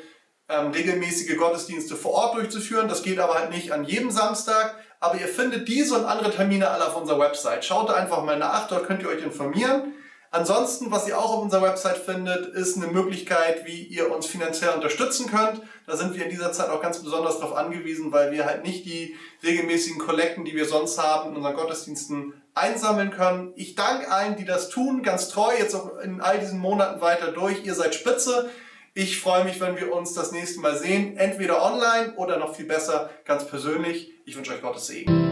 ähm, 0.48 0.72
regelmäßige 0.72 1.37
Gottesdienste 1.37 1.94
vor 1.94 2.12
Ort 2.12 2.35
durchzuführen. 2.35 2.88
Das 2.88 3.05
geht 3.05 3.20
aber 3.20 3.35
halt 3.35 3.50
nicht 3.50 3.70
an 3.70 3.85
jedem 3.85 4.11
Samstag. 4.11 4.74
Aber 4.98 5.20
ihr 5.20 5.29
findet 5.29 5.68
diese 5.68 5.94
und 5.94 6.05
andere 6.05 6.33
Termine 6.33 6.68
alle 6.68 6.88
auf 6.88 6.96
unserer 6.96 7.20
Website. 7.20 7.64
Schaut 7.64 7.90
da 7.90 7.94
einfach 7.94 8.24
mal 8.24 8.38
nach, 8.38 8.66
dort 8.66 8.88
könnt 8.88 9.02
ihr 9.02 9.09
euch 9.09 9.22
informieren. 9.22 9.94
Ansonsten, 10.30 10.90
was 10.90 11.06
ihr 11.08 11.18
auch 11.18 11.32
auf 11.36 11.42
unserer 11.42 11.62
Website 11.62 11.98
findet, 11.98 12.54
ist 12.54 12.76
eine 12.76 12.88
Möglichkeit, 12.88 13.64
wie 13.64 13.84
ihr 13.84 14.12
uns 14.12 14.26
finanziell 14.26 14.74
unterstützen 14.74 15.28
könnt. 15.28 15.62
Da 15.86 15.96
sind 15.96 16.14
wir 16.14 16.24
in 16.24 16.30
dieser 16.30 16.52
Zeit 16.52 16.68
auch 16.68 16.82
ganz 16.82 17.02
besonders 17.02 17.38
darauf 17.38 17.56
angewiesen, 17.56 18.12
weil 18.12 18.32
wir 18.32 18.44
halt 18.44 18.64
nicht 18.64 18.84
die 18.84 19.16
regelmäßigen 19.44 19.98
Kollekten, 19.98 20.44
die 20.44 20.54
wir 20.54 20.66
sonst 20.66 20.98
haben, 20.98 21.30
in 21.30 21.36
unseren 21.36 21.54
Gottesdiensten 21.54 22.34
einsammeln 22.54 23.10
können. 23.10 23.52
Ich 23.56 23.74
danke 23.74 24.10
allen, 24.10 24.36
die 24.36 24.44
das 24.44 24.68
tun, 24.68 25.02
ganz 25.02 25.28
treu, 25.28 25.52
jetzt 25.56 25.74
auch 25.74 25.98
in 25.98 26.20
all 26.20 26.38
diesen 26.38 26.58
Monaten 26.58 27.00
weiter 27.00 27.32
durch. 27.32 27.64
Ihr 27.64 27.74
seid 27.74 27.94
spitze. 27.94 28.50
Ich 28.94 29.20
freue 29.20 29.44
mich, 29.44 29.60
wenn 29.60 29.76
wir 29.76 29.94
uns 29.94 30.14
das 30.14 30.32
nächste 30.32 30.60
Mal 30.60 30.76
sehen, 30.76 31.18
entweder 31.18 31.62
online 31.62 32.14
oder 32.16 32.38
noch 32.38 32.56
viel 32.56 32.64
besser 32.64 33.10
ganz 33.26 33.46
persönlich. 33.46 34.10
Ich 34.24 34.36
wünsche 34.36 34.54
euch 34.54 34.62
Gottes 34.62 34.86
Segen. 34.86 35.25